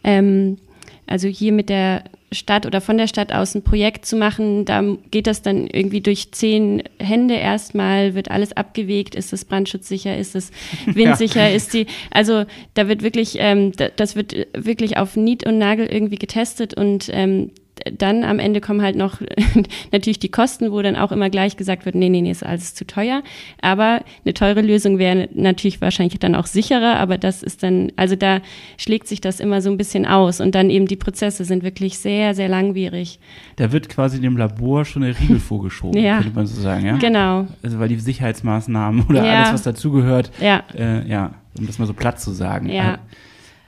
[0.04, 0.58] Ähm,
[1.06, 4.82] also hier mit der Stadt oder von der Stadt aus ein Projekt zu machen, da
[5.10, 10.36] geht das dann irgendwie durch zehn Hände erstmal, wird alles abgewegt, ist es brandschutzsicher, ist
[10.36, 10.50] es
[10.86, 11.54] windsicher, ja.
[11.56, 16.18] ist die, also da wird wirklich, ähm, das wird wirklich auf Nied und Nagel irgendwie
[16.18, 17.52] getestet und ähm,
[17.92, 19.20] dann am Ende kommen halt noch
[19.92, 22.74] natürlich die Kosten, wo dann auch immer gleich gesagt wird, nee, nee, nee, ist alles
[22.74, 23.22] zu teuer.
[23.60, 28.16] Aber eine teure Lösung wäre natürlich wahrscheinlich dann auch sicherer, aber das ist dann, also
[28.16, 28.40] da
[28.76, 31.98] schlägt sich das immer so ein bisschen aus und dann eben die Prozesse sind wirklich
[31.98, 33.18] sehr, sehr langwierig.
[33.56, 36.20] Da wird quasi dem Labor schon eine Riegel vorgeschoben, ja.
[36.20, 36.96] könnte man so sagen, ja?
[36.96, 37.46] Genau.
[37.62, 39.34] Also weil die Sicherheitsmaßnahmen oder ja.
[39.40, 40.62] alles, was dazugehört, ja.
[40.74, 42.68] Äh, ja, um das mal so platt zu sagen.
[42.68, 42.98] Ja.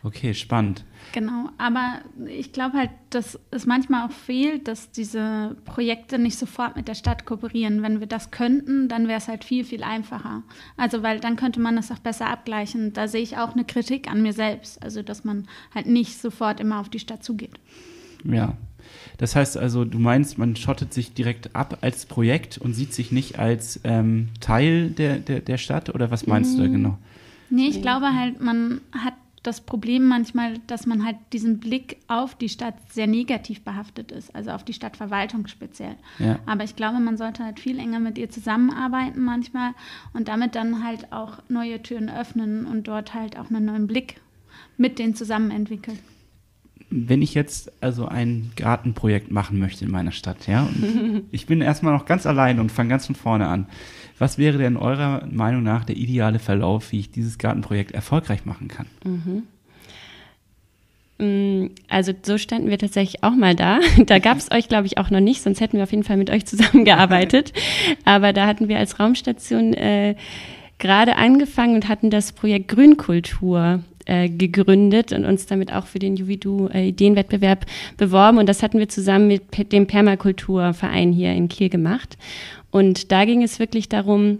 [0.02, 0.84] Okay, spannend.
[1.12, 6.76] Genau, aber ich glaube halt, dass es manchmal auch fehlt, dass diese Projekte nicht sofort
[6.76, 7.82] mit der Stadt kooperieren.
[7.82, 10.42] Wenn wir das könnten, dann wäre es halt viel, viel einfacher.
[10.76, 12.92] Also, weil dann könnte man das auch besser abgleichen.
[12.92, 16.60] Da sehe ich auch eine Kritik an mir selbst, also dass man halt nicht sofort
[16.60, 17.58] immer auf die Stadt zugeht.
[18.24, 18.56] Ja.
[19.18, 23.12] Das heißt also, du meinst, man schottet sich direkt ab als Projekt und sieht sich
[23.12, 26.56] nicht als ähm, Teil der, der, der Stadt oder was meinst mhm.
[26.56, 26.98] du da genau?
[27.50, 32.35] Nee, ich glaube halt, man hat das Problem manchmal, dass man halt diesen Blick auf
[32.35, 35.96] die Stadt sehr negativ behaftet ist, also auf die Stadtverwaltung speziell.
[36.18, 36.38] Ja.
[36.44, 39.72] Aber ich glaube, man sollte halt viel enger mit ihr zusammenarbeiten manchmal
[40.12, 44.20] und damit dann halt auch neue Türen öffnen und dort halt auch einen neuen Blick
[44.76, 45.98] mit denen zusammen entwickeln.
[46.90, 50.68] Wenn ich jetzt also ein Gartenprojekt machen möchte in meiner Stadt, ja,
[51.31, 53.66] ich bin erstmal noch ganz allein und fange ganz von vorne an.
[54.20, 58.68] Was wäre denn eurer Meinung nach der ideale Verlauf, wie ich dieses Gartenprojekt erfolgreich machen
[58.68, 58.87] kann?
[59.02, 59.42] Mhm.
[61.20, 63.80] Mm, also so standen wir tatsächlich auch mal da.
[64.04, 66.18] Da gab es euch, glaube ich, auch noch nicht, sonst hätten wir auf jeden Fall
[66.18, 67.54] mit euch zusammengearbeitet.
[68.04, 70.16] Aber da hatten wir als Raumstation äh,
[70.78, 76.16] gerade angefangen und hatten das Projekt Grünkultur äh, gegründet und uns damit auch für den
[76.16, 77.64] Juvidu äh, Ideenwettbewerb
[77.96, 78.37] beworben.
[78.37, 82.18] Und das hatten wir zusammen mit dem Permakulturverein hier in Kiel gemacht.
[82.70, 84.38] Und da ging es wirklich darum,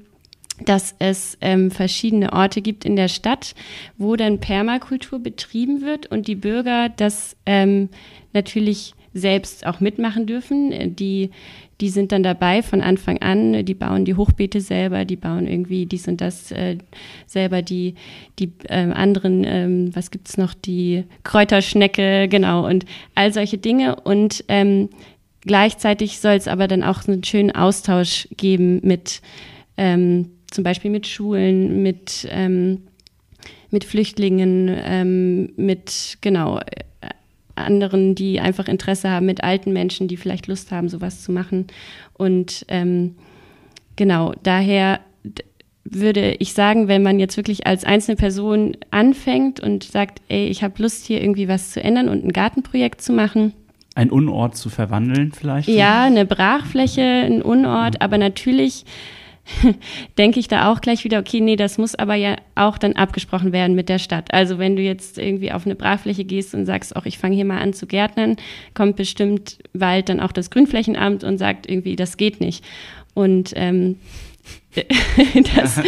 [0.65, 3.55] dass es ähm, verschiedene Orte gibt in der Stadt,
[3.97, 7.89] wo dann Permakultur betrieben wird und die Bürger das ähm,
[8.33, 10.95] natürlich selbst auch mitmachen dürfen.
[10.97, 11.31] Die,
[11.81, 15.87] die sind dann dabei von Anfang an, die bauen die Hochbeete selber, die bauen irgendwie
[15.87, 16.79] dies und das äh,
[17.27, 17.95] selber, die,
[18.39, 23.97] die äh, anderen, ähm, was gibt's noch, die Kräuterschnecke, genau, und all solche Dinge.
[23.97, 24.91] Und ähm,
[25.43, 29.23] gleichzeitig soll es aber dann auch einen schönen Austausch geben mit
[29.77, 32.83] ähm, zum Beispiel mit Schulen, mit, ähm,
[33.71, 36.63] mit Flüchtlingen, ähm, mit, genau, äh,
[37.55, 41.67] anderen, die einfach Interesse haben, mit alten Menschen, die vielleicht Lust haben, sowas zu machen.
[42.15, 43.17] Und ähm,
[43.97, 45.01] genau, daher
[45.85, 50.63] würde ich sagen, wenn man jetzt wirklich als einzelne Person anfängt und sagt, ey, ich
[50.63, 53.53] habe Lust hier irgendwie was zu ändern und ein Gartenprojekt zu machen.
[54.01, 55.69] Ein Unort zu verwandeln vielleicht?
[55.69, 58.01] Ja, eine Brachfläche, ein Unort, mhm.
[58.01, 58.87] aber natürlich
[60.17, 63.53] denke ich da auch gleich wieder, okay, nee, das muss aber ja auch dann abgesprochen
[63.53, 64.33] werden mit der Stadt.
[64.33, 67.45] Also wenn du jetzt irgendwie auf eine Brachfläche gehst und sagst, auch ich fange hier
[67.45, 68.37] mal an zu gärtnern,
[68.73, 72.65] kommt bestimmt bald dann auch das Grünflächenamt und sagt irgendwie, das geht nicht.
[73.13, 73.97] Und ähm,
[75.57, 75.79] das,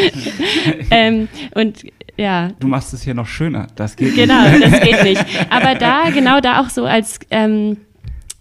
[0.91, 1.85] ähm, und
[2.19, 2.51] ja.
[2.61, 3.69] Du machst es hier noch schöner.
[3.75, 4.65] Das geht genau, nicht.
[4.65, 5.25] Genau, das geht nicht.
[5.49, 7.79] Aber da, genau da auch so als ähm,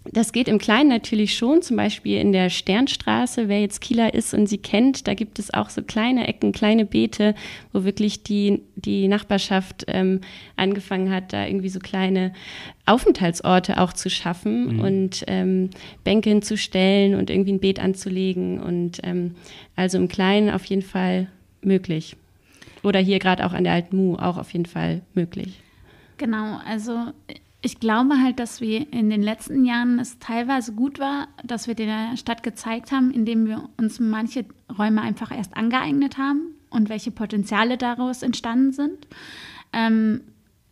[0.04, 4.34] das geht im Kleinen natürlich schon, zum Beispiel in der Sternstraße, wer jetzt Kieler ist
[4.34, 7.34] und sie kennt, da gibt es auch so kleine Ecken, kleine Beete,
[7.72, 10.20] wo wirklich die, die Nachbarschaft ähm,
[10.56, 12.32] angefangen hat, da irgendwie so kleine
[12.84, 14.80] Aufenthaltsorte auch zu schaffen mhm.
[14.80, 15.70] und ähm,
[16.02, 19.36] Bänke hinzustellen und irgendwie ein Beet anzulegen und ähm,
[19.76, 21.28] also im Kleinen auf jeden Fall
[21.62, 22.16] möglich.
[22.82, 25.60] Oder hier gerade auch an der Alten Mu auch auf jeden Fall möglich.
[26.18, 27.12] Genau, also
[27.62, 31.76] ich glaube halt, dass wir in den letzten Jahren es teilweise gut war, dass wir
[31.76, 34.44] der Stadt gezeigt haben, indem wir uns manche
[34.78, 39.06] Räume einfach erst angeeignet haben und welche Potenziale daraus entstanden sind.
[39.72, 40.22] Ähm,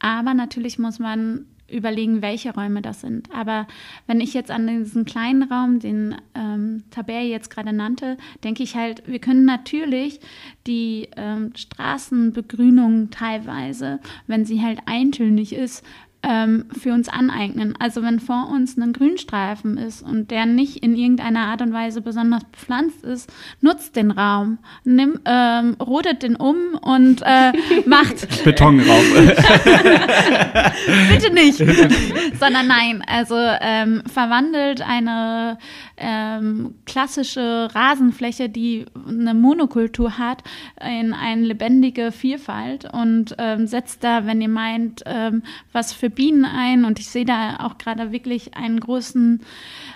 [0.01, 3.31] aber natürlich muss man überlegen, welche Räume das sind.
[3.33, 3.69] Aber
[4.09, 8.75] wenn ich jetzt an diesen kleinen Raum, den ähm, Taber jetzt gerade nannte, denke ich
[8.75, 10.19] halt, wir können natürlich
[10.67, 15.85] die ähm, Straßenbegrünung teilweise, wenn sie halt eintönig ist,
[16.23, 17.75] ähm, für uns aneignen.
[17.79, 22.01] Also wenn vor uns ein Grünstreifen ist und der nicht in irgendeiner Art und Weise
[22.01, 27.53] besonders bepflanzt ist, nutzt den Raum, nimm, ähm, rodet den um und äh,
[27.87, 29.05] macht Betonraum.
[31.11, 31.59] Bitte nicht,
[32.39, 35.59] sondern nein, also ähm, verwandelt eine
[35.97, 40.43] ähm, klassische Rasenfläche, die eine Monokultur hat,
[40.81, 46.45] in eine lebendige Vielfalt und ähm, setzt da, wenn ihr meint, ähm, was für Bienen
[46.45, 46.85] ein.
[46.85, 49.43] Und ich sehe da auch gerade wirklich großen,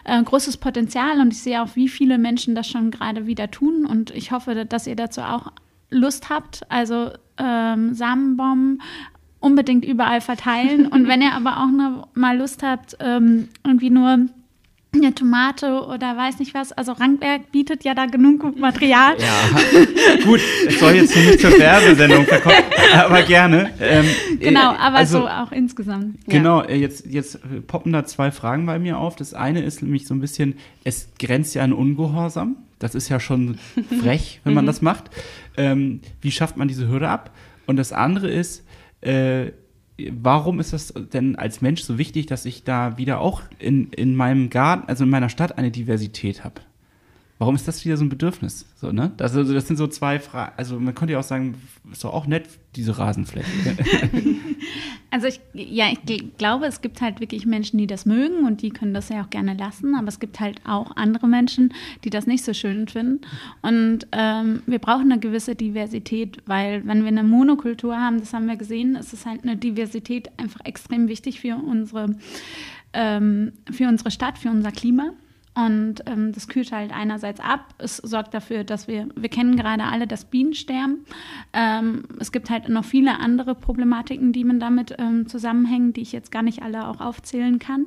[0.05, 3.87] äh, großes Potenzial und ich sehe auch, wie viele Menschen das schon gerade wieder tun.
[3.87, 5.53] Und ich hoffe, dass ihr dazu auch
[5.91, 6.63] Lust habt.
[6.71, 8.83] Also ähm, Samenbomben
[9.45, 10.87] unbedingt überall verteilen.
[10.87, 14.27] Und wenn ihr aber auch nur mal Lust habt, ähm, irgendwie nur
[14.95, 16.73] eine Tomate oder weiß nicht was.
[16.73, 19.17] Also Rankberg bietet ja da genug Material.
[19.19, 19.61] Ja,
[20.25, 22.63] gut, es soll jetzt hier nicht zur Werbesendung verkommen,
[22.95, 23.71] aber gerne.
[23.81, 24.07] Ähm,
[24.39, 26.19] genau, äh, aber also, so auch insgesamt.
[26.27, 26.63] Genau.
[26.63, 29.17] Äh, jetzt, jetzt poppen da zwei Fragen bei mir auf.
[29.17, 30.55] Das eine ist nämlich so ein bisschen,
[30.85, 32.57] es grenzt ja an Ungehorsam.
[32.79, 33.59] Das ist ja schon
[34.01, 34.67] frech, wenn man mhm.
[34.67, 35.05] das macht.
[35.57, 37.31] Ähm, wie schafft man diese Hürde ab?
[37.67, 38.64] Und das andere ist,
[39.05, 39.53] äh,
[40.11, 44.15] warum ist das denn als Mensch so wichtig, dass ich da wieder auch in, in
[44.17, 46.61] meinem Garten, also in meiner Stadt eine Diversität habe?
[47.39, 48.65] Warum ist das wieder so ein Bedürfnis?
[48.77, 49.11] So, ne?
[49.17, 50.53] Das, also, das sind so zwei Fragen.
[50.57, 51.57] Also man könnte ja auch sagen,
[51.91, 53.49] ist doch auch nett, diese Rasenfläche.
[55.11, 58.71] also ich, ja, ich glaube, es gibt halt wirklich Menschen, die das mögen und die
[58.71, 62.29] können das ja auch gerne lassen, aber es gibt halt auch andere Menschen, die das
[62.29, 63.23] nicht so schön finden.
[63.63, 68.47] Und ähm, wir brauchen eine gewisse Diversität, weil wenn wir eine Monokultur haben, das haben
[68.47, 72.15] wir gesehen, ist es halt eine Diversität einfach extrem wichtig für unsere,
[72.93, 75.11] ähm, für unsere Stadt, für unser Klima.
[75.55, 77.75] Und ähm, das kühlt halt einerseits ab.
[77.79, 81.05] Es sorgt dafür, dass wir, wir kennen gerade alle das Bienensterben.
[81.53, 86.11] Ähm, es gibt halt noch viele andere Problematiken, die man damit ähm, zusammenhängen, die ich
[86.11, 87.87] jetzt gar nicht alle auch aufzählen kann.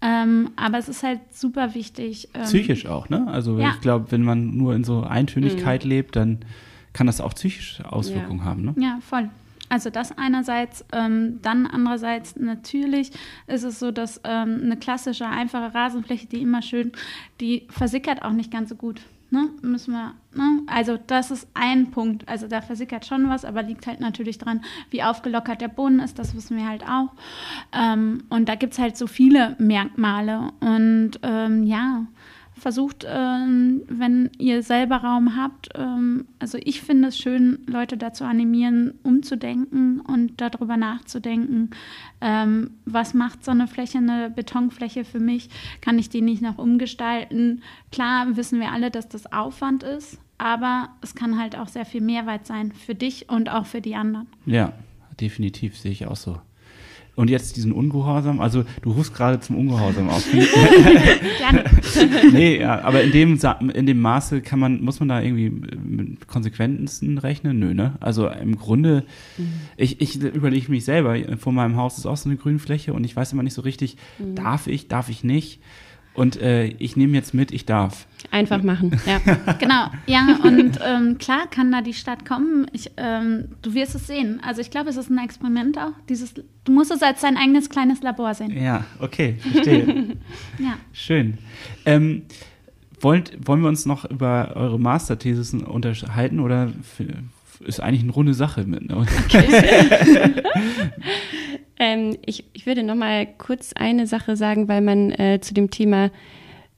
[0.00, 2.28] Ähm, aber es ist halt super wichtig.
[2.34, 3.26] Ähm, Psychisch auch, ne?
[3.28, 3.70] Also ja.
[3.70, 5.90] ich glaube, wenn man nur in so Eintönigkeit mhm.
[5.90, 6.38] lebt, dann
[6.92, 8.44] kann das auch psychische Auswirkungen ja.
[8.44, 8.74] haben, ne?
[8.76, 9.28] Ja, voll.
[9.68, 13.12] Also das einerseits, ähm, dann andererseits natürlich
[13.46, 16.92] ist es so, dass ähm, eine klassische, einfache Rasenfläche, die immer schön,
[17.40, 19.00] die versickert auch nicht ganz so gut.
[19.30, 20.62] Ne, müssen wir, ne?
[20.68, 22.26] Also das ist ein Punkt.
[22.26, 26.18] Also da versickert schon was, aber liegt halt natürlich dran, wie aufgelockert der Boden ist,
[26.18, 27.12] das wissen wir halt auch.
[27.78, 30.50] Ähm, und da gibt es halt so viele Merkmale.
[30.60, 32.06] Und ähm, ja,
[32.58, 38.24] versucht, ähm, wenn ihr selber Raum habt, ähm, also ich finde es schön, Leute dazu
[38.24, 41.70] animieren, umzudenken und darüber nachzudenken,
[42.20, 45.48] ähm, was macht so eine Fläche, eine Betonfläche für mich,
[45.80, 47.62] kann ich die nicht noch umgestalten?
[47.92, 52.00] Klar wissen wir alle, dass das Aufwand ist, aber es kann halt auch sehr viel
[52.00, 54.26] Mehrwert sein für dich und auch für die anderen.
[54.46, 54.72] Ja,
[55.20, 56.40] definitiv sehe ich auch so.
[57.18, 60.24] Und jetzt diesen Ungehorsam, also du rufst gerade zum Ungehorsam auf.
[60.30, 61.64] Gerne.
[62.32, 63.40] nee, ja, aber in dem,
[63.74, 67.58] in dem Maße kann man, muss man da irgendwie mit Konsequenzen rechnen?
[67.58, 67.96] Nö, ne?
[67.98, 69.02] Also im Grunde,
[69.76, 73.16] ich, ich überlege mich selber, vor meinem Haus ist auch so eine Grünfläche und ich
[73.16, 73.96] weiß immer nicht so richtig,
[74.36, 75.58] darf ich, darf ich nicht?
[76.18, 78.08] Und äh, ich nehme jetzt mit, ich darf.
[78.32, 79.20] Einfach machen, ja.
[79.60, 82.66] Genau, ja, und ähm, klar kann da die Stadt kommen.
[82.72, 84.40] Ich, ähm, du wirst es sehen.
[84.44, 85.92] Also ich glaube, es ist ein Experiment auch.
[86.08, 88.50] Dieses, du musst es als dein eigenes kleines Labor sehen.
[88.60, 90.16] Ja, okay, verstehe.
[90.58, 90.74] Ja.
[90.92, 91.38] Schön.
[91.86, 92.22] Ähm,
[93.00, 96.72] wollt, wollen wir uns noch über eure Masterthesis unterhalten oder
[97.64, 98.88] ist eigentlich eine runde Sache mit?
[98.88, 99.06] Ne?
[101.78, 105.70] Ähm, ich, ich würde noch mal kurz eine Sache sagen, weil man äh, zu dem
[105.70, 106.10] Thema,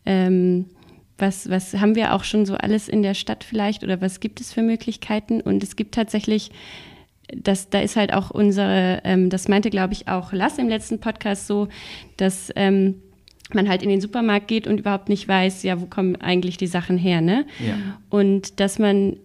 [0.04, 0.66] ähm,
[1.18, 4.40] was, was haben wir auch schon so alles in der Stadt vielleicht oder was gibt
[4.40, 5.40] es für Möglichkeiten?
[5.40, 6.50] Und es gibt tatsächlich,
[7.34, 11.00] das, da ist halt auch unsere, ähm, das meinte glaube ich auch Lass im letzten
[11.00, 11.68] Podcast so,
[12.16, 13.02] dass ähm,
[13.54, 16.66] man halt in den Supermarkt geht und überhaupt nicht weiß, ja, wo kommen eigentlich die
[16.66, 17.46] Sachen her, ne?
[17.58, 17.74] Ja.
[18.08, 19.16] Und dass man,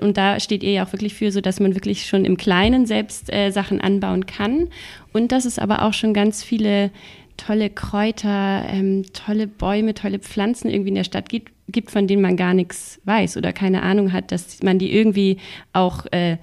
[0.00, 2.86] und da steht ihr ja auch wirklich für, so dass man wirklich schon im Kleinen
[2.86, 4.68] selbst äh, Sachen anbauen kann.
[5.12, 6.90] Und dass es aber auch schon ganz viele
[7.36, 12.22] tolle Kräuter, ähm, tolle Bäume, tolle Pflanzen irgendwie in der Stadt gibt, gibt, von denen
[12.22, 15.38] man gar nichts weiß oder keine Ahnung hat, dass man die irgendwie
[15.72, 16.36] auch äh,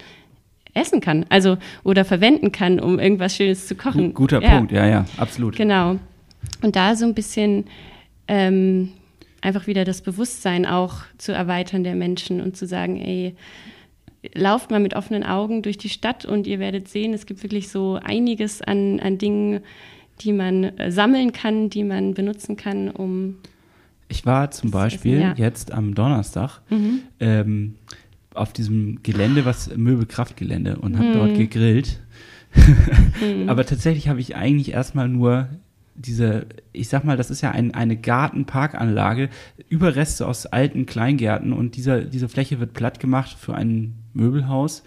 [0.74, 4.14] essen kann, also oder verwenden kann, um irgendwas Schönes zu kochen.
[4.14, 4.58] Guter Ja.
[4.58, 5.56] Punkt, ja, ja, absolut.
[5.56, 5.98] Genau.
[6.62, 7.66] Und da so ein bisschen
[8.28, 8.92] ähm,
[9.48, 13.34] einfach wieder das Bewusstsein auch zu erweitern der Menschen und zu sagen, ey,
[14.34, 17.70] lauft mal mit offenen Augen durch die Stadt und ihr werdet sehen, es gibt wirklich
[17.70, 19.62] so einiges an, an Dingen,
[20.22, 23.38] die man äh, sammeln kann, die man benutzen kann, um
[24.10, 25.30] Ich war zum Beispiel Essen, ja.
[25.30, 25.36] Mhm.
[25.38, 26.60] jetzt am Donnerstag
[27.20, 27.76] ähm,
[28.34, 31.14] auf diesem Gelände, was Möbelkraftgelände und habe Mhm.
[31.14, 32.00] dort gegrillt.
[33.48, 35.48] Aber tatsächlich habe ich eigentlich erstmal nur
[35.98, 39.30] diese, ich sag mal, das ist ja ein, eine Gartenparkanlage,
[39.68, 44.84] Überreste aus alten Kleingärten und dieser, diese Fläche wird platt gemacht für ein Möbelhaus,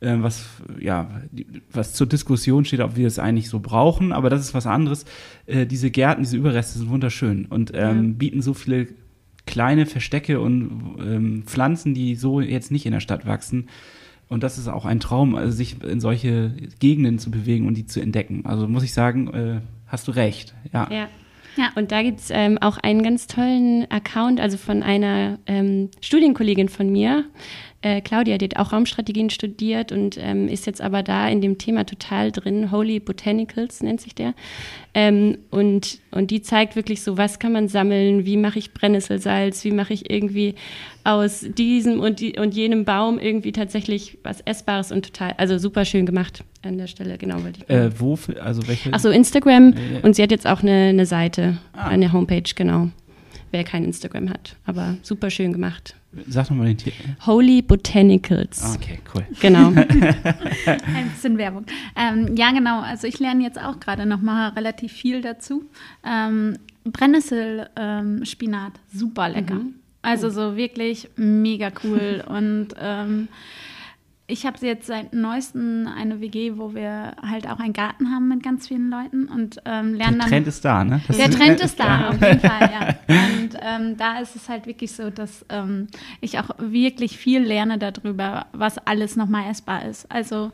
[0.00, 0.46] äh, was,
[0.80, 1.22] ja,
[1.70, 5.04] was zur Diskussion steht, ob wir es eigentlich so brauchen, aber das ist was anderes.
[5.46, 8.88] Äh, diese Gärten, diese Überreste sind wunderschön und ähm, bieten so viele
[9.46, 13.68] kleine Verstecke und ähm, Pflanzen, die so jetzt nicht in der Stadt wachsen.
[14.28, 17.86] Und das ist auch ein Traum, also sich in solche Gegenden zu bewegen und die
[17.86, 18.44] zu entdecken.
[18.44, 20.54] Also muss ich sagen, äh, hast du recht.
[20.72, 20.88] Ja.
[20.90, 21.08] Ja.
[21.56, 21.70] Ja.
[21.74, 26.90] Und da gibt's ähm, auch einen ganz tollen Account, also von einer ähm, Studienkollegin von
[26.90, 27.24] mir,
[27.82, 31.58] äh, Claudia, die hat auch Raumstrategien studiert und ähm, ist jetzt aber da in dem
[31.58, 32.70] Thema total drin.
[32.72, 34.34] Holy Botanicals nennt sich der.
[34.94, 39.62] Ähm, und, und die zeigt wirklich so, was kann man sammeln, wie mache ich Brennnesselsalz,
[39.64, 40.54] wie mache ich irgendwie
[41.04, 45.84] aus diesem und, die, und jenem Baum irgendwie tatsächlich was Essbares und total, also super
[45.84, 48.90] schön gemacht an der Stelle, genau wollte ich Äh, wo, also welche?
[48.92, 49.72] Ach so, Instagram.
[49.74, 50.00] Ja.
[50.02, 51.88] Und sie hat jetzt auch eine, eine Seite, Ah.
[51.88, 52.88] eine Homepage, genau.
[53.52, 54.56] Wer kein Instagram hat.
[54.64, 55.94] Aber super schön gemacht.
[56.28, 57.02] Sag nochmal den Titel.
[57.26, 58.62] Holy Botanicals.
[58.62, 59.26] Ah, okay, cool.
[59.40, 59.68] Genau.
[60.66, 61.66] Ein bisschen Werbung.
[61.96, 62.80] Ähm, ja, genau.
[62.80, 65.64] Also ich lerne jetzt auch gerade noch mal relativ viel dazu.
[66.04, 69.60] Ähm, Brennnesselspinat, ähm, Spinat, super lecker.
[70.02, 72.22] Also so wirklich mega cool.
[72.28, 73.28] Und ähm,
[74.28, 78.42] ich habe jetzt seit neuestem eine WG, wo wir halt auch einen Garten haben mit
[78.42, 80.28] ganz vielen Leuten und ähm, lernen Der.
[80.28, 81.00] Trend ist da, ne?
[81.06, 82.88] Das Der Trend ist da, auf jeden Fall, ja.
[83.08, 85.86] Und ähm, da ist es halt wirklich so, dass ähm,
[86.20, 90.10] ich auch wirklich viel lerne darüber, was alles nochmal essbar ist.
[90.10, 90.50] Also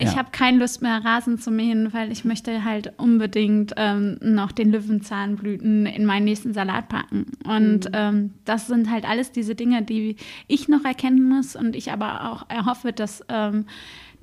[0.00, 0.16] ich Ja.
[0.16, 4.72] habe keine Lust mehr, Rasen zu mähen, weil ich möchte halt unbedingt ähm, noch den
[4.72, 7.26] Löwenzahnblüten in meinen nächsten Salat packen.
[7.44, 10.16] Und ähm, das sind halt alles diese Dinge, die
[10.48, 13.66] ich noch erkennen muss und ich aber auch erhoffe, dass ähm,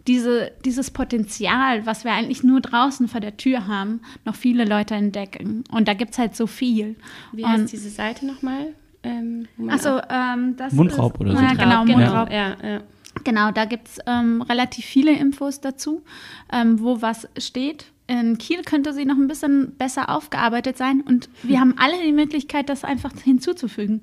[0.08, 4.96] diese, dieses Potenzial, was wir eigentlich nur draußen vor der Tür haben, noch viele Leute
[4.96, 5.64] entdecken.
[5.70, 6.96] Und da gibt es halt so viel.
[7.34, 8.68] Wie Und- heißt diese Seite nochmal?
[9.04, 11.42] Ähm, Achso, ähm, das Mundraub ist, oder so.
[11.44, 11.98] Ja, genau, genau.
[11.98, 12.32] Mundraub.
[12.32, 12.80] Ja, ja.
[13.28, 16.02] Genau, da gibt es ähm, relativ viele Infos dazu,
[16.50, 17.88] ähm, wo was steht.
[18.08, 22.14] in Kiel könnte sie noch ein bisschen besser aufgearbeitet sein und wir haben alle die
[22.14, 24.00] Möglichkeit, das einfach hinzuzufügen.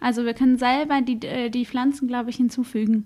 [0.00, 3.04] Also wir können selber die, äh, die Pflanzen, glaube ich, hinzufügen.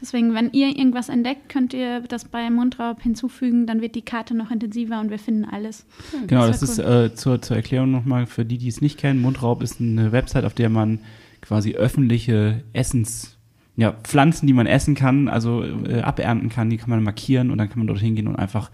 [0.00, 4.36] Deswegen, wenn ihr irgendwas entdeckt, könnt ihr das bei Mundraub hinzufügen, dann wird die Karte
[4.36, 5.84] noch intensiver und wir finden alles.
[6.28, 7.06] Genau, das, das ist cool.
[7.06, 9.20] äh, zur, zur Erklärung nochmal für die, die es nicht kennen.
[9.20, 11.00] Mundraub ist eine Website, auf der man
[11.40, 13.37] quasi öffentliche Essens
[13.78, 17.58] ja, Pflanzen, die man essen kann, also äh, abernten kann, die kann man markieren und
[17.58, 18.70] dann kann man dorthin gehen und einfach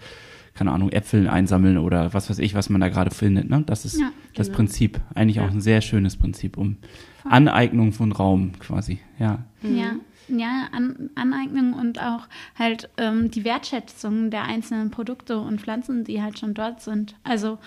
[0.55, 3.51] keine Ahnung, Äpfel einsammeln oder was weiß ich, was man da gerade findet.
[3.51, 3.65] Ne?
[3.67, 4.57] Das ist ja, das genau.
[4.59, 5.01] Prinzip.
[5.15, 5.47] Eigentlich ja.
[5.47, 6.77] auch ein sehr schönes Prinzip, um
[7.25, 9.01] Aneignung von Raum quasi.
[9.19, 9.45] Ja.
[9.63, 9.77] Mhm.
[9.77, 9.93] Ja.
[10.29, 12.29] Ja, An Aneignung und auch
[12.59, 17.15] halt ähm, die Wertschätzung der einzelnen Produkte und Pflanzen, die halt schon dort sind.
[17.25, 17.59] Also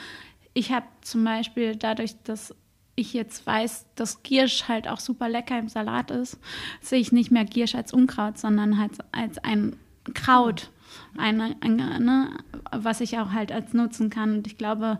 [0.55, 2.55] ich habe zum Beispiel dadurch, dass
[2.97, 6.39] ich jetzt weiß, dass Giersch halt auch super lecker im Salat ist,
[6.81, 9.77] sehe ich nicht mehr Giersch als Unkraut, sondern halt als ein
[10.13, 10.71] Kraut
[11.15, 12.29] eine, eine ne,
[12.71, 14.37] was ich auch halt als nutzen kann.
[14.37, 14.97] Und ich glaube,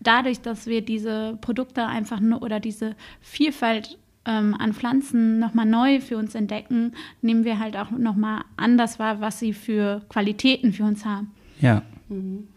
[0.00, 6.00] dadurch, dass wir diese Produkte einfach nur oder diese Vielfalt ähm, an Pflanzen nochmal neu
[6.00, 10.84] für uns entdecken, nehmen wir halt auch nochmal anders wahr, was sie für Qualitäten für
[10.84, 11.32] uns haben.
[11.60, 11.82] Ja.
[12.08, 12.48] Mhm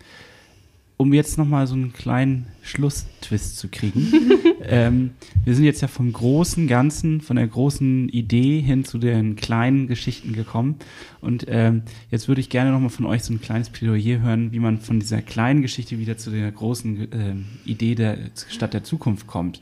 [1.03, 4.07] um jetzt nochmal so einen kleinen Schlusstwist zu kriegen.
[4.63, 5.11] ähm,
[5.43, 9.87] wir sind jetzt ja vom großen Ganzen, von der großen Idee hin zu den kleinen
[9.87, 10.77] Geschichten gekommen.
[11.19, 14.59] Und ähm, jetzt würde ich gerne nochmal von euch so ein kleines Plädoyer hören, wie
[14.59, 17.35] man von dieser kleinen Geschichte wieder zu der großen äh,
[17.69, 19.61] Idee der Stadt der Zukunft kommt.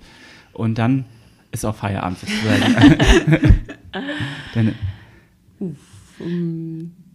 [0.53, 1.05] Und dann
[1.51, 3.47] ist auch Feierabend sozusagen.
[4.53, 4.75] Deine,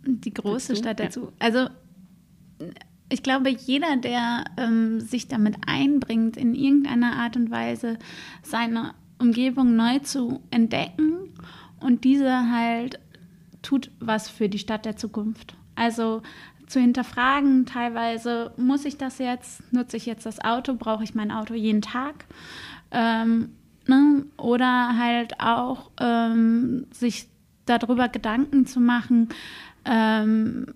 [0.05, 1.31] die große Stadt dazu.
[1.39, 1.69] Also
[3.09, 7.99] ich glaube, jeder, der ähm, sich damit einbringt, in irgendeiner Art und Weise
[8.43, 11.33] seine Umgebung neu zu entdecken
[11.81, 12.99] und diese halt
[13.63, 15.55] tut was für die Stadt der Zukunft.
[15.75, 16.23] Also
[16.67, 21.31] zu hinterfragen, teilweise muss ich das jetzt, nutze ich jetzt das Auto, brauche ich mein
[21.31, 22.27] Auto jeden Tag?
[22.91, 23.51] Ähm,
[23.87, 24.25] ne?
[24.37, 27.29] Oder halt auch ähm, sich
[27.67, 29.29] darüber Gedanken zu machen,
[29.85, 30.75] ähm,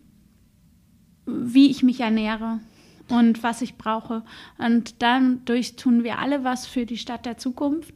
[1.27, 2.61] wie ich mich ernähre
[3.09, 4.23] und was ich brauche.
[4.59, 7.95] Und dadurch tun wir alle was für die Stadt der Zukunft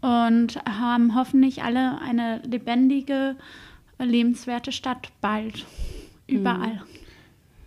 [0.00, 3.36] und haben hoffentlich alle eine lebendige,
[3.98, 5.66] lebenswerte Stadt bald.
[6.26, 6.74] Überall.
[6.74, 6.80] Mhm.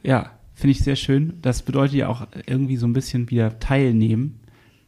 [0.04, 1.34] Ja, finde ich sehr schön.
[1.42, 4.40] Das bedeutet ja auch irgendwie so ein bisschen wieder teilnehmen.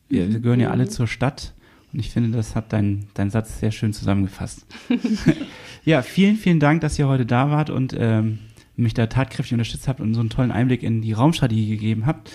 [0.09, 0.89] Wir, wir gehören ja alle mhm.
[0.89, 1.53] zur Stadt.
[1.91, 4.65] Und ich finde, das hat dein, dein Satz sehr schön zusammengefasst.
[5.85, 8.39] ja, vielen, vielen Dank, dass ihr heute da wart und ähm,
[8.75, 12.31] mich da tatkräftig unterstützt habt und so einen tollen Einblick in die Raumstrategie gegeben habt.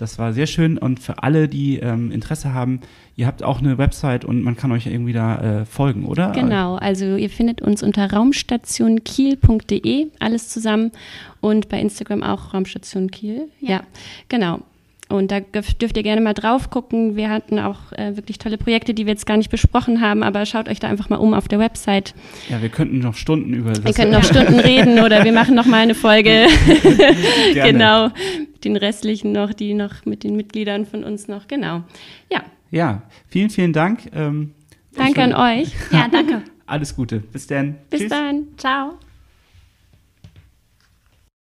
[0.00, 2.80] Das war sehr schön und für alle, die ähm, Interesse haben,
[3.16, 6.30] ihr habt auch eine Website und man kann euch irgendwie da äh, folgen, oder?
[6.30, 10.90] Genau, also ihr findet uns unter raumstationkiel.de, alles zusammen
[11.42, 13.50] und bei Instagram auch Raumstation Kiel.
[13.60, 13.82] Ja, ja
[14.28, 14.60] genau.
[15.10, 17.16] Und da dürft ihr gerne mal drauf gucken.
[17.16, 20.46] Wir hatten auch äh, wirklich tolle Projekte, die wir jetzt gar nicht besprochen haben, aber
[20.46, 22.14] schaut euch da einfach mal um auf der Website.
[22.48, 23.84] Ja, wir könnten noch Stunden über das.
[23.84, 26.46] Wir können noch Stunden reden oder wir machen noch mal eine Folge.
[27.54, 28.10] genau.
[28.64, 31.48] Den restlichen noch, die noch mit den Mitgliedern von uns noch.
[31.48, 31.82] Genau.
[32.30, 32.42] Ja.
[32.70, 34.10] Ja, vielen, vielen Dank.
[34.14, 34.52] Ähm,
[34.94, 35.72] danke an euch.
[35.90, 36.42] Ja, danke.
[36.66, 37.18] Alles Gute.
[37.18, 37.76] Bis dann.
[37.90, 38.10] Bis Tschüss.
[38.10, 38.46] dann.
[38.56, 38.98] Ciao.